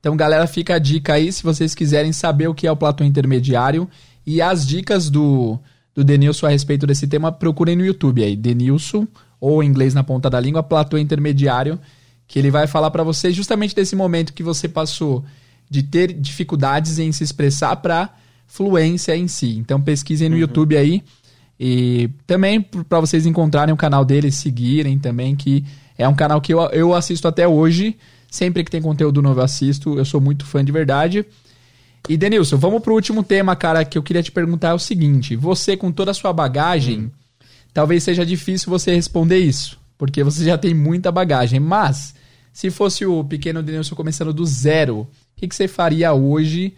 [0.03, 3.05] Então, galera, fica a dica aí se vocês quiserem saber o que é o platô
[3.05, 3.87] intermediário
[4.25, 5.57] e as dicas do,
[5.95, 9.07] do Denilson a respeito desse tema, procurem no YouTube aí, Denilson,
[9.39, 11.79] ou em inglês na ponta da língua, platô intermediário,
[12.27, 15.23] que ele vai falar para vocês justamente desse momento que você passou
[15.69, 18.09] de ter dificuldades em se expressar para
[18.45, 19.57] fluência em si.
[19.57, 20.41] Então, pesquisem no uhum.
[20.41, 21.01] YouTube aí.
[21.57, 25.63] E também para vocês encontrarem o canal dele, seguirem também, que
[25.97, 27.95] é um canal que eu, eu assisto até hoje.
[28.33, 31.23] Sempre que tem conteúdo novo eu assisto, eu sou muito fã de verdade.
[32.09, 35.35] E Denilson, vamos pro último tema, cara, que eu queria te perguntar é o seguinte:
[35.35, 37.11] você com toda a sua bagagem, hum.
[37.71, 42.15] talvez seja difícil você responder isso, porque você já tem muita bagagem, mas
[42.51, 46.73] se fosse o pequeno Denilson começando do zero, o que, que você faria hoje?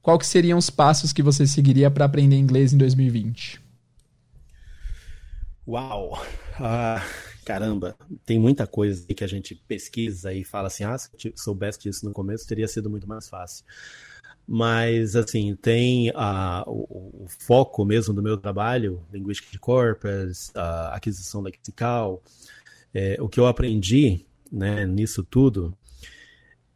[0.00, 3.60] Qual que seriam os passos que você seguiria para aprender inglês em 2020?
[5.66, 6.22] Uau!
[6.60, 7.02] Uh,
[7.44, 11.80] caramba, tem muita coisa que a gente pesquisa e fala assim, ah, se eu soubesse
[11.80, 13.64] disso no começo, teria sido muito mais fácil.
[14.46, 20.96] Mas, assim, tem a, o, o, foco mesmo do meu trabalho, linguística de corpus, a
[20.96, 22.22] aquisição lexical,
[22.92, 25.76] é, o que eu aprendi né, nisso tudo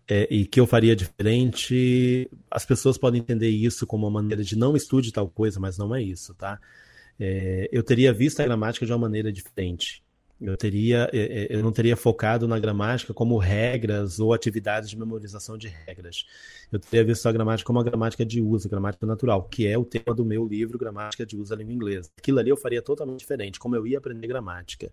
[0.08, 4.56] é, e que eu faria diferente, as pessoas podem entender isso como uma maneira de
[4.56, 6.60] não estude tal coisa, mas não é isso, tá?
[7.18, 10.03] É, eu teria visto a gramática de uma maneira diferente.
[10.40, 14.98] Eu teria, é, é, eu não teria focado na gramática como regras ou atividades de
[14.98, 16.26] memorização de regras.
[16.72, 19.84] Eu teria visto a gramática como a gramática de uso, gramática natural, que é o
[19.84, 22.10] tema do meu livro, Gramática de Uso da Língua Inglesa.
[22.18, 24.90] Aquilo ali eu faria totalmente diferente, como eu ia aprender gramática.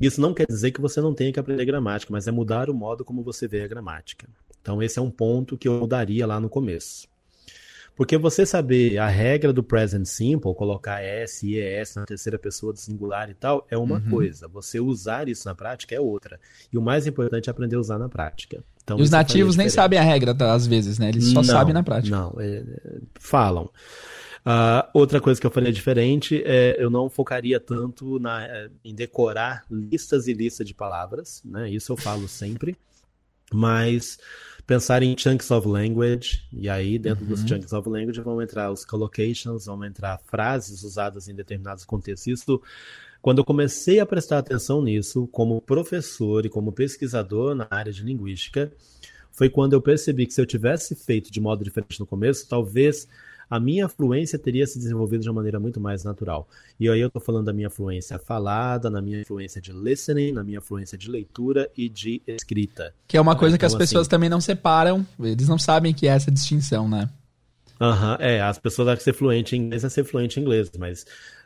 [0.00, 2.74] Isso não quer dizer que você não tenha que aprender gramática, mas é mudar o
[2.74, 4.28] modo como você vê a gramática.
[4.60, 7.06] Então, esse é um ponto que eu mudaria lá no começo.
[7.96, 12.72] Porque você saber a regra do present simple, colocar S e ES na terceira pessoa
[12.72, 14.10] do singular e tal, é uma uhum.
[14.10, 14.48] coisa.
[14.48, 16.40] Você usar isso na prática é outra.
[16.72, 18.64] E o mais importante é aprender a usar na prática.
[18.82, 21.08] Então, e os nativos nem sabem a regra, às vezes, né?
[21.08, 22.14] Eles só não, sabem na prática.
[22.14, 22.62] Não, é,
[23.14, 23.70] falam.
[24.44, 28.94] Uh, outra coisa que eu faria diferente é eu não focaria tanto na, é, em
[28.94, 31.70] decorar listas e listas de palavras, né?
[31.70, 32.76] Isso eu falo sempre.
[33.54, 34.18] Mas
[34.66, 37.30] pensar em chunks of language, e aí dentro uhum.
[37.30, 42.26] dos chunks of language vão entrar os collocations, vão entrar frases usadas em determinados contextos.
[42.26, 42.60] Isso,
[43.22, 48.02] quando eu comecei a prestar atenção nisso, como professor e como pesquisador na área de
[48.02, 48.72] linguística,
[49.30, 53.08] foi quando eu percebi que se eu tivesse feito de modo diferente no começo, talvez
[53.48, 56.48] a minha fluência teria se desenvolvido de uma maneira muito mais natural.
[56.78, 60.42] E aí eu estou falando da minha fluência falada, na minha fluência de listening, na
[60.42, 62.94] minha fluência de leitura e de escrita.
[63.06, 65.58] Que é uma coisa então, que as então, pessoas assim, também não separam, eles não
[65.58, 67.08] sabem que é essa distinção, né?
[67.80, 70.70] Aham, é, as pessoas acham que ser fluente em inglês é ser fluente em inglês,
[70.78, 71.04] mas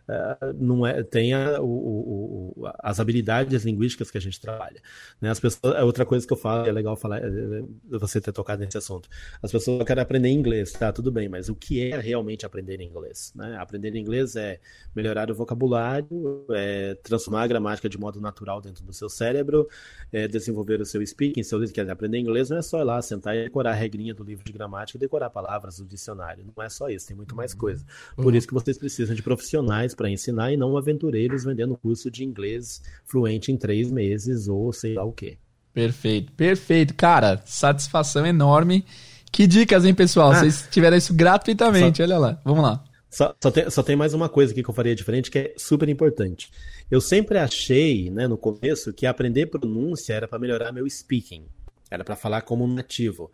[0.08, 4.80] uh, não é, tem a, o, o, as habilidades linguísticas que a gente trabalha.
[5.20, 5.30] Né?
[5.30, 8.32] As pessoas, é outra coisa que eu falo, é legal falar, é, é, você ter
[8.32, 9.08] tocado nesse assunto.
[9.42, 13.32] As pessoas querem aprender inglês, tá, tudo bem, mas o que é realmente aprender inglês?
[13.34, 13.56] Né?
[13.58, 14.60] Aprender inglês é
[14.94, 19.68] melhorar o vocabulário, é transformar a gramática de modo natural dentro do seu cérebro,
[20.12, 23.02] é desenvolver o seu speaking, seu quer dizer, aprender inglês não é só ir lá,
[23.02, 26.44] sentar e decorar a regrinha do livro de gramática e decorar palavras do dicionário.
[26.56, 27.84] Não é só isso, tem muito mais coisa.
[28.16, 28.34] Por uhum.
[28.34, 32.80] isso que vocês precisam de profissionais para ensinar e não aventureiros vendendo curso de inglês
[33.04, 35.36] fluente em três meses ou sei lá o quê.
[35.74, 36.94] Perfeito, perfeito.
[36.94, 38.84] Cara, satisfação enorme.
[39.30, 40.30] Que dicas, hein, pessoal?
[40.30, 42.40] Ah, Vocês tiveram isso gratuitamente, só, olha lá.
[42.44, 42.82] Vamos lá.
[43.10, 45.54] Só, só, tem, só tem mais uma coisa aqui que eu faria diferente que é
[45.56, 46.50] super importante.
[46.90, 51.44] Eu sempre achei, né, no começo, que aprender pronúncia era para melhorar meu speaking.
[51.90, 53.30] Era para falar como um nativo.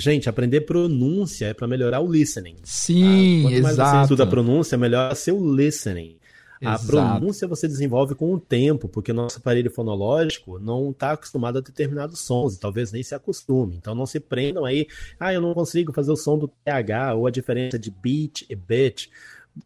[0.00, 2.54] Gente, aprender pronúncia é para melhorar o listening.
[2.62, 3.48] Sim, tá?
[3.48, 3.90] Quanto mais exato.
[3.90, 6.16] você estuda a pronúncia, melhor seu listening.
[6.60, 6.84] Exato.
[6.84, 11.58] A pronúncia você desenvolve com o tempo, porque o nosso aparelho fonológico não está acostumado
[11.58, 13.74] a determinados sons, e talvez nem se acostume.
[13.74, 14.86] Então não se prendam aí,
[15.18, 18.54] ah, eu não consigo fazer o som do TH, ou a diferença de beat e
[18.54, 19.10] bit.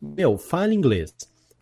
[0.01, 1.15] Meu, fale inglês.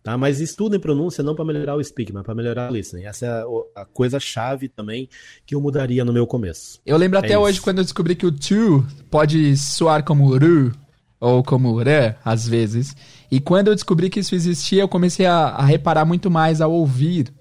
[0.03, 0.17] Tá?
[0.17, 3.03] Mas estudem pronúncia não para melhorar o speaking, mas para melhorar o listening.
[3.03, 5.07] Essa é a, a coisa-chave também
[5.45, 6.79] que eu mudaria no meu começo.
[6.85, 7.39] Eu lembro é até isso.
[7.39, 10.71] hoje quando eu descobri que o to pode soar como ru
[11.19, 12.95] ou como re, às vezes.
[13.29, 16.71] E quando eu descobri que isso existia, eu comecei a, a reparar muito mais ao
[16.71, 17.31] ouvir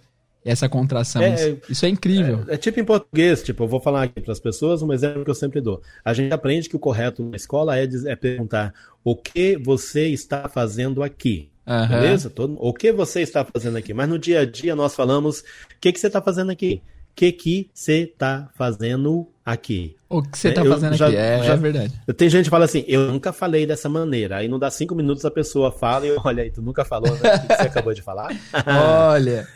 [0.44, 1.22] essa contração.
[1.22, 2.44] É, isso, isso é incrível.
[2.46, 5.24] É, é, tipo em português, tipo, eu vou falar aqui para as pessoas um exemplo
[5.24, 5.82] que eu sempre dou.
[6.04, 8.72] A gente aprende que o correto na escola é, é perguntar
[9.04, 11.49] o que você está fazendo aqui.
[11.70, 11.86] Uhum.
[11.86, 12.28] Beleza?
[12.28, 13.94] Todo, o que você está fazendo aqui?
[13.94, 15.44] Mas no dia a dia nós falamos: o
[15.80, 16.82] que, que você está fazendo aqui?
[17.12, 19.94] O que, que você está fazendo aqui?
[20.08, 21.16] O que você está fazendo já, aqui?
[21.16, 21.92] É, já, é verdade.
[22.16, 24.38] Tem gente que fala assim: eu nunca falei dessa maneira.
[24.38, 27.36] Aí não dá cinco minutos a pessoa fala e olha aí, tu nunca falou, né?
[27.36, 28.34] O que você acabou de falar?
[29.12, 29.46] olha.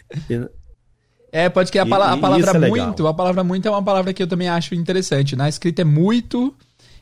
[1.33, 4.15] É, pode que a, pala a palavra é muito, a palavra muito é uma palavra
[4.15, 5.35] que eu também acho interessante.
[5.35, 6.55] Na escrita é muito,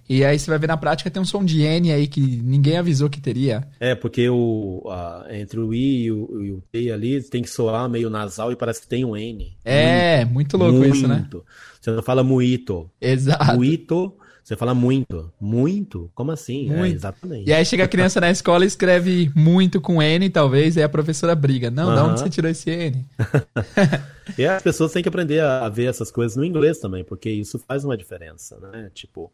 [0.08, 2.76] e aí você vai ver na prática tem um som de N aí que ninguém
[2.76, 3.66] avisou que teria.
[3.78, 7.50] É, porque o, uh, entre o I e o, e o, T ali tem que
[7.50, 9.56] soar meio nasal e parece que tem um N.
[9.64, 10.96] É, muito, muito louco muito.
[10.96, 11.28] isso, né?
[11.80, 12.90] Você não fala muito.
[13.00, 13.56] Exato.
[13.56, 15.32] Muito você fala muito.
[15.40, 16.10] Muito?
[16.14, 16.70] Como assim?
[16.70, 16.92] É, muito.
[16.92, 17.48] É, exatamente.
[17.48, 20.88] E aí chega a criança na escola e escreve muito com N, talvez, e a
[20.88, 21.70] professora briga.
[21.70, 21.94] Não, uhum.
[21.94, 23.06] de onde você tirou esse N?
[24.36, 27.58] e as pessoas têm que aprender a, ver essas coisas no inglês também, porque isso
[27.60, 28.90] faz uma diferença, né?
[28.92, 29.30] Tipo,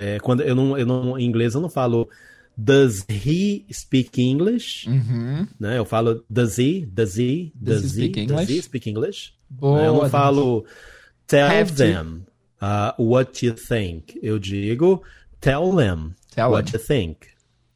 [0.00, 2.08] é, quando eu não, eu não, em inglês eu não falo
[2.56, 4.88] Does he speak English?
[4.88, 5.46] Uhum.
[5.58, 5.78] Né?
[5.78, 8.46] Eu falo does he, does he, does, does he, speak English?
[8.46, 9.32] Does he speak English?
[9.48, 10.66] Boa, eu não falo
[11.26, 12.26] tell them.
[12.58, 14.18] To uh, what you think.
[14.22, 15.02] Eu digo,
[15.40, 16.78] tell them tell what them.
[16.78, 17.28] you think.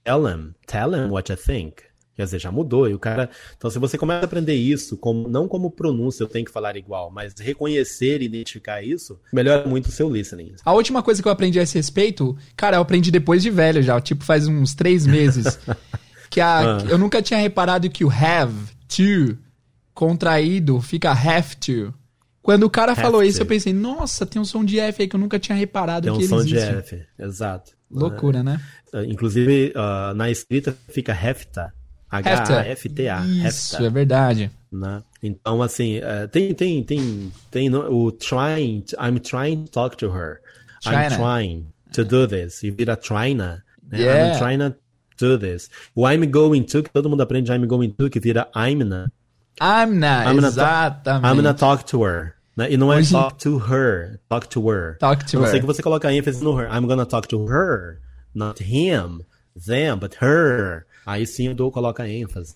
[0.05, 1.85] Tell them, tell them what you think.
[2.17, 2.89] Quer dizer, já mudou.
[2.89, 3.29] E o cara.
[3.57, 6.77] Então, se você começa a aprender isso, como, não como pronúncia eu tenho que falar
[6.77, 10.55] igual, mas reconhecer e identificar isso, melhora muito o seu listening.
[10.65, 13.83] A última coisa que eu aprendi a esse respeito, cara, eu aprendi depois de velho
[13.83, 15.59] já, tipo faz uns três meses.
[16.31, 16.85] que a, ah.
[16.89, 18.55] eu nunca tinha reparado que o have
[18.89, 19.37] to
[19.95, 21.95] contraído fica have to.
[22.43, 25.17] Quando o cara falou isso, eu pensei, nossa, tem um som de F aí que
[25.17, 26.57] eu nunca tinha reparado tem um que som existe.
[26.57, 27.73] de F, exato.
[27.91, 28.61] Loucura, né?
[28.93, 31.73] Uh, inclusive, uh, na escrita fica hefta.
[32.11, 33.27] H-A-F-T-A.
[33.49, 34.51] Isso, é verdade.
[34.71, 35.03] Né?
[35.23, 40.11] Então, assim, uh, tem, tem, tem, tem no, o trying, I'm trying to talk to
[40.11, 40.41] her.
[40.81, 41.03] China.
[41.03, 42.63] I'm trying to do this.
[42.63, 43.63] E vira trying, né?
[43.93, 44.33] Yeah.
[44.33, 44.77] I'm trying to
[45.19, 45.71] do this.
[45.95, 49.07] O I'm going to, que todo mundo aprende I'm going to, que vira I'm, né?
[49.61, 51.25] I'm not, I'm exatamente.
[51.25, 52.35] I'm gonna talk to her.
[52.57, 52.73] Né?
[52.73, 53.13] E não é Hoje...
[53.13, 54.97] talk to her, talk to her.
[54.99, 55.51] Talk to a não her.
[55.51, 56.69] sei que você coloca ênfase no her.
[56.71, 58.01] I'm gonna talk to her,
[58.35, 59.25] not him,
[59.57, 60.87] them, but her.
[61.07, 62.55] Aí sim eu dou, coloca ênfase.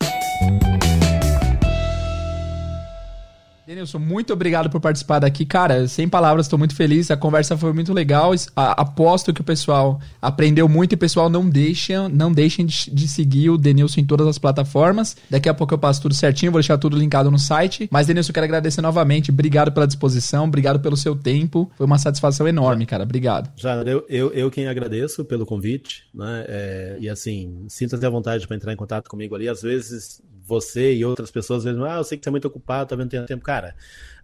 [3.68, 5.44] Denilson, muito obrigado por participar daqui.
[5.44, 7.10] Cara, sem palavras, estou muito feliz.
[7.10, 8.32] A conversa foi muito legal.
[8.56, 13.50] aposto que o pessoal aprendeu muito e pessoal não deixa, não deixem de, de, seguir
[13.50, 15.18] o Denilson em todas as plataformas.
[15.28, 17.86] Daqui a pouco eu passo tudo certinho, vou deixar tudo linkado no site.
[17.92, 19.30] Mas, Denilson, eu quero agradecer novamente.
[19.30, 21.70] Obrigado pela disposição, obrigado pelo seu tempo.
[21.76, 23.02] Foi uma satisfação enorme, cara.
[23.02, 23.52] Obrigado.
[23.54, 26.46] Já, eu, eu, eu quem agradeço pelo convite, né?
[26.48, 29.46] É, e assim, sinta-se à vontade para entrar em contato comigo ali.
[29.46, 32.88] Às vezes você e outras pessoas, vezes, ah, eu sei que você é muito ocupado,
[32.88, 33.44] talvez não tenha tempo.
[33.44, 33.76] Cara,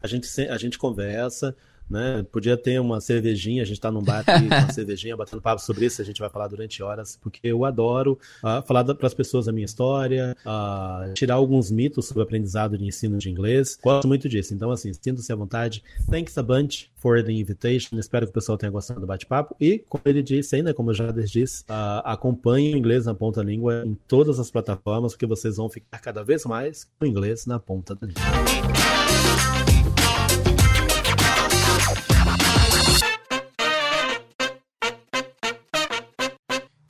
[0.03, 1.55] a gente, a gente conversa,
[1.89, 2.24] né?
[2.30, 5.87] Podia ter uma cervejinha, a gente está num bar aqui, uma cervejinha, batendo papo sobre
[5.87, 9.49] isso, a gente vai falar durante horas, porque eu adoro uh, falar para as pessoas
[9.49, 13.78] a minha história, uh, tirar alguns mitos sobre aprendizado de ensino de inglês.
[13.82, 14.55] Gosto muito disso.
[14.55, 15.82] Então, assim, sinta-se à vontade.
[16.11, 17.99] Thanks a bunch for the invitation.
[17.99, 19.55] Espero que o pessoal tenha gostado do bate-papo.
[19.61, 23.43] E, como ele disse ainda, como eu já disse, uh, acompanhe o inglês na ponta
[23.43, 27.09] da língua em todas as plataformas, porque vocês vão ficar cada vez mais com o
[27.09, 28.64] inglês na ponta da língua.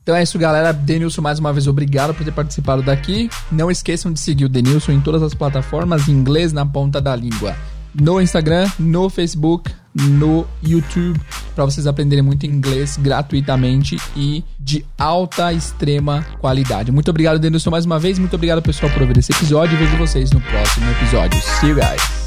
[0.05, 0.71] Então é isso, galera.
[0.71, 3.31] Denilson, mais uma vez, obrigado por ter participado daqui.
[3.51, 7.57] Não esqueçam de seguir o Denilson em todas as plataformas, inglês na ponta da língua.
[7.99, 11.19] No Instagram, no Facebook, no YouTube,
[11.55, 16.93] para vocês aprenderem muito inglês gratuitamente e de alta, extrema qualidade.
[16.93, 18.19] Muito obrigado, Denilson, mais uma vez.
[18.19, 19.79] Muito obrigado, pessoal, por ouvir esse episódio.
[19.79, 21.41] Vejo vocês no próximo episódio.
[21.41, 22.24] See you guys.